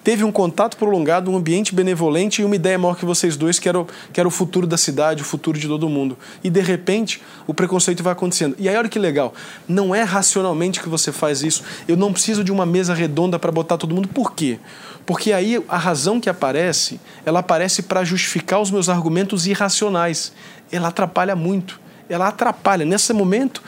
[0.05, 3.69] Teve um contato prolongado, um ambiente benevolente e uma ideia maior que vocês dois, que
[3.69, 6.19] era, o, que era o futuro da cidade, o futuro de todo mundo.
[6.43, 8.57] E de repente, o preconceito vai acontecendo.
[8.59, 9.33] E aí, olha que legal,
[9.69, 11.63] não é racionalmente que você faz isso.
[11.87, 14.09] Eu não preciso de uma mesa redonda para botar todo mundo.
[14.09, 14.59] Por quê?
[15.07, 20.33] Porque aí a razão que aparece, ela aparece para justificar os meus argumentos irracionais.
[20.73, 21.83] Ela atrapalha muito
[22.13, 22.85] ela atrapalha.
[22.85, 23.63] Nesse momento,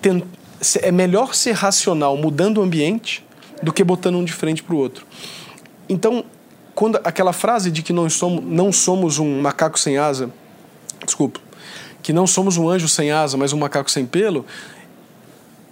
[0.00, 0.22] tem,
[0.82, 3.24] é melhor ser racional mudando o ambiente
[3.62, 5.06] do que botando um de frente para o outro.
[5.88, 6.24] Então,
[6.74, 10.30] quando aquela frase de que não somos, não somos um macaco sem asa,
[11.04, 11.40] desculpa,
[12.02, 14.44] que não somos um anjo sem asa, mas um macaco sem pelo,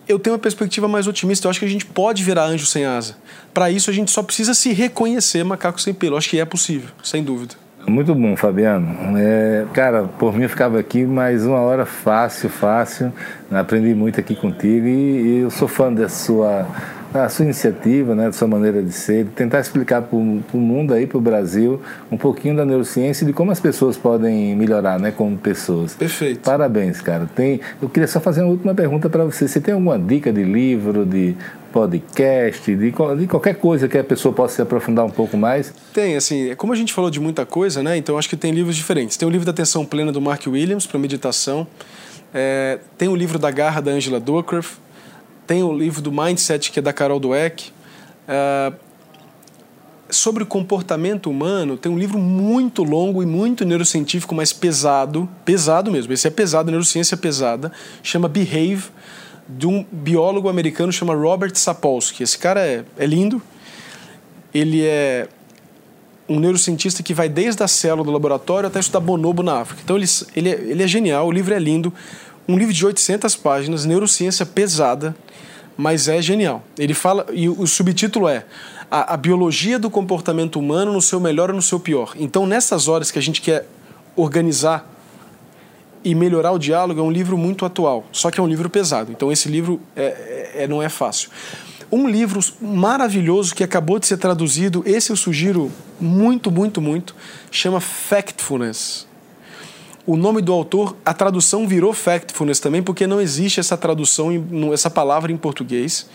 [0.06, 1.46] eu tenho uma perspectiva mais otimista.
[1.46, 3.16] Eu acho que a gente pode virar anjo sem asa.
[3.52, 6.14] Para isso, a gente só precisa se reconhecer macaco sem pelo.
[6.14, 7.63] Eu acho que é possível, sem dúvida.
[7.86, 9.18] Muito bom, Fabiano.
[9.18, 13.12] É, cara, por mim eu ficava aqui mais uma hora fácil, fácil.
[13.50, 16.66] Aprendi muito aqui contigo e, e eu sou fã da sua,
[17.14, 20.92] da sua iniciativa, né, da sua maneira de ser, de tentar explicar para o mundo
[20.92, 21.80] aí, para o Brasil,
[22.10, 25.94] um pouquinho da neurociência e de como as pessoas podem melhorar, né, como pessoas.
[25.94, 26.40] Perfeito.
[26.40, 27.30] Parabéns, cara.
[27.32, 29.46] Tem, eu queria só fazer uma última pergunta para você.
[29.46, 31.36] Você tem alguma dica de livro, de
[31.72, 35.72] podcast, de, de, qualquer coisa que a pessoa possa se aprofundar um pouco mais?
[35.92, 37.96] Tem, assim, como a gente falou de muita coisa, né?
[37.96, 39.16] Então acho que tem livros diferentes.
[39.16, 41.64] Tem o livro da Atenção Plena do Mark Williams para meditação.
[42.32, 44.82] É, tem o livro da Garra da Angela Duckworth.
[45.46, 47.70] Tem o livro do Mindset que é da Carol Dweck.
[48.26, 48.72] É,
[50.10, 55.90] sobre o comportamento humano, tem um livro muito longo e muito neurocientífico, mas pesado, pesado
[55.90, 56.12] mesmo.
[56.12, 57.72] Esse é pesado, neurociência pesada,
[58.02, 58.84] chama Behave
[59.48, 62.22] de um biólogo americano chamado Robert Sapolsky.
[62.22, 63.42] Esse cara é, é lindo.
[64.52, 65.28] Ele é
[66.28, 69.82] um neurocientista que vai desde a célula do laboratório até estudar bonobo na África.
[69.84, 71.92] Então ele, ele, é, ele é genial, o livro é lindo.
[72.46, 75.16] Um livro de 800 páginas, neurociência pesada,
[75.76, 76.62] mas é genial.
[76.78, 78.44] Ele fala, e o subtítulo é
[78.90, 82.14] a, a biologia do comportamento humano no seu melhor ou no seu pior.
[82.16, 83.66] Então, nessas horas que a gente quer
[84.16, 84.94] organizar
[86.04, 89.10] e melhorar o diálogo é um livro muito atual, só que é um livro pesado.
[89.10, 91.30] Então esse livro é, é, é, não é fácil.
[91.90, 97.16] Um livro maravilhoso que acabou de ser traduzido, esse eu sugiro muito, muito, muito,
[97.50, 99.06] chama Factfulness.
[100.06, 104.30] O nome do autor, a tradução virou Factfulness também, porque não existe essa tradução,
[104.70, 106.06] essa palavra em português.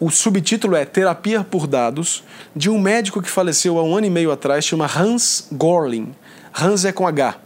[0.00, 2.24] O subtítulo é Terapia por Dados,
[2.56, 6.14] de um médico que faleceu há um ano e meio atrás, chama Hans Gorling.
[6.58, 7.36] Hans é com H.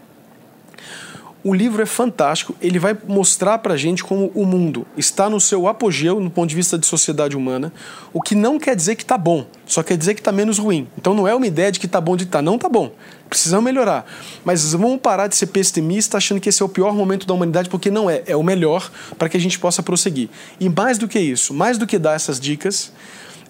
[1.43, 5.67] O livro é fantástico, ele vai mostrar pra gente como o mundo está no seu
[5.69, 7.73] apogeu no ponto de vista de sociedade humana,
[8.13, 10.89] o que não quer dizer que tá bom, só quer dizer que tá menos ruim.
[10.99, 12.93] Então não é uma ideia de que tá bom de tá, não tá bom.
[13.29, 14.07] Precisamos melhorar.
[14.45, 17.69] Mas vamos parar de ser pessimista achando que esse é o pior momento da humanidade,
[17.69, 20.29] porque não é, é o melhor para que a gente possa prosseguir.
[20.61, 22.93] E mais do que isso, mais do que dar essas dicas,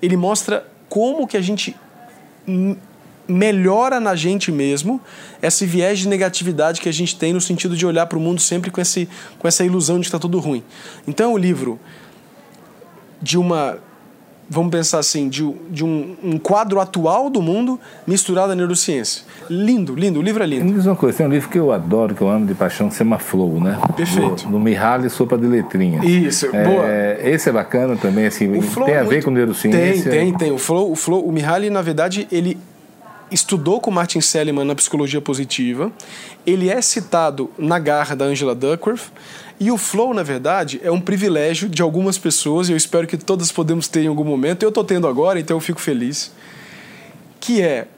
[0.01, 1.77] ele mostra como que a gente
[3.28, 5.01] melhora na gente mesmo
[5.43, 8.40] esse viés de negatividade que a gente tem no sentido de olhar para o mundo
[8.40, 9.09] sempre com, esse,
[9.39, 10.62] com essa ilusão de que está tudo ruim.
[11.07, 11.81] Então, o livro
[13.20, 13.78] de uma,
[14.48, 19.23] vamos pensar assim, de, de um, um, quadro atual do mundo misturado à neurociência.
[19.51, 20.64] Lindo, lindo, o livro é lindo.
[20.64, 22.89] Me diz uma coisa, tem um livro que eu adoro, que eu amo de paixão,
[22.89, 23.78] que se chama Flow, né?
[23.97, 24.44] Perfeito.
[24.44, 26.05] Do, do Mihaly Sopa de Letrinhas.
[26.05, 26.86] Isso, é, boa.
[27.23, 29.24] Esse é bacana também, assim, tem a é ver muito...
[29.24, 30.10] com neurociência?
[30.10, 30.52] Tem, tem, tem.
[30.52, 32.56] O Flow, o Flow, o Mihaly, na verdade, ele
[33.31, 35.90] estudou com Martin Seligman na psicologia positiva.
[36.47, 39.10] Ele é citado na garra da Angela Duckworth.
[39.59, 43.16] E o flow, na verdade, é um privilégio de algumas pessoas, e eu espero que
[43.16, 44.62] todas podemos ter em algum momento.
[44.62, 46.31] Eu estou tendo agora, então eu fico feliz.
[47.41, 47.89] Que é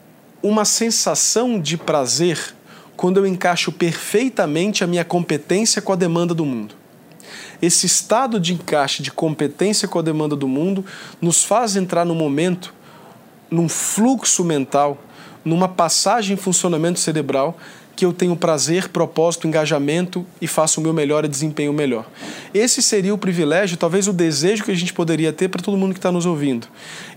[0.41, 2.55] uma sensação de prazer
[2.95, 6.75] quando eu encaixo perfeitamente a minha competência com a demanda do mundo.
[7.61, 10.85] Esse estado de encaixe de competência com a demanda do mundo
[11.21, 12.73] nos faz entrar no momento
[13.51, 14.97] num fluxo mental,
[15.43, 17.57] numa passagem em funcionamento cerebral
[17.99, 22.09] que eu tenho prazer, propósito, engajamento e faço o meu melhor e desempenho melhor.
[22.53, 25.91] Esse seria o privilégio, talvez o desejo que a gente poderia ter para todo mundo
[25.91, 26.65] que está nos ouvindo.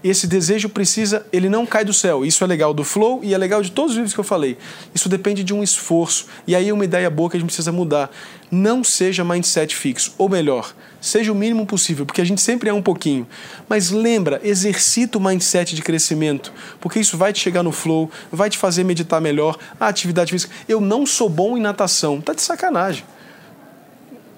[0.02, 2.26] Esse desejo precisa, ele não cai do céu.
[2.26, 4.58] Isso é legal do Flow e é legal de todos os livros que eu falei.
[4.92, 6.26] Isso depende de um esforço.
[6.48, 8.10] E aí uma ideia boa que a gente precisa mudar.
[8.54, 12.74] Não seja mindset fixo, ou melhor, seja o mínimo possível, porque a gente sempre é
[12.74, 13.26] um pouquinho.
[13.66, 18.50] Mas lembra, exercita o mindset de crescimento, porque isso vai te chegar no flow, vai
[18.50, 20.54] te fazer meditar melhor, a atividade física.
[20.68, 23.04] Eu não sou bom em natação, tá de sacanagem.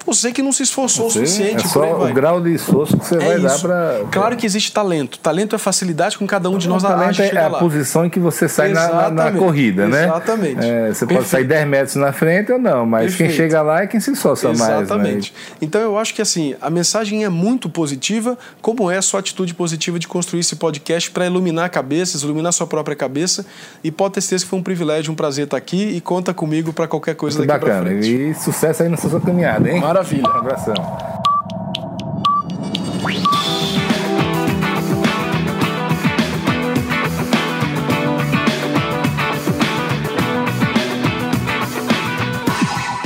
[0.05, 1.65] Você que não se esforçou Você, o suficiente.
[1.65, 3.43] É só o grau de esforço que você é vai isso.
[3.43, 3.99] dar para.
[4.11, 5.17] Claro que existe talento.
[5.19, 7.59] Talento é facilidade com cada um de nós na talento é a lá.
[7.59, 10.03] posição em que você sai na, na, na corrida, né?
[10.05, 10.59] Exatamente.
[10.65, 11.27] É, você pode Perfeito.
[11.29, 13.29] sair 10 metros na frente ou não, mas Perfeito.
[13.29, 14.59] quem chega lá é quem se esforça mais.
[14.59, 14.81] né?
[14.81, 15.33] Exatamente.
[15.61, 19.53] Então eu acho que assim, a mensagem é muito positiva, como é a sua atitude
[19.55, 23.45] positiva de construir esse podcast para iluminar cabeças, iluminar sua própria cabeça.
[23.83, 26.71] E pode ter certeza que foi um privilégio, um prazer estar aqui e conta comigo
[26.73, 27.89] para qualquer coisa Muito daqui para bacana.
[28.01, 28.07] frente.
[28.13, 29.79] E sucesso aí nessa sua caminhada, hein?
[29.81, 29.94] Maravilha.
[29.95, 30.73] Um abração.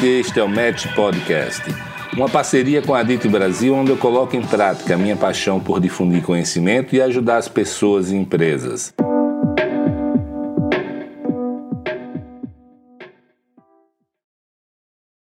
[0.02, 1.62] Este é o Match Podcast,
[2.12, 5.80] uma parceria com a Dito Brasil, onde eu coloco em prática a minha paixão por
[5.80, 8.92] difundir conhecimento e ajudar as pessoas e empresas.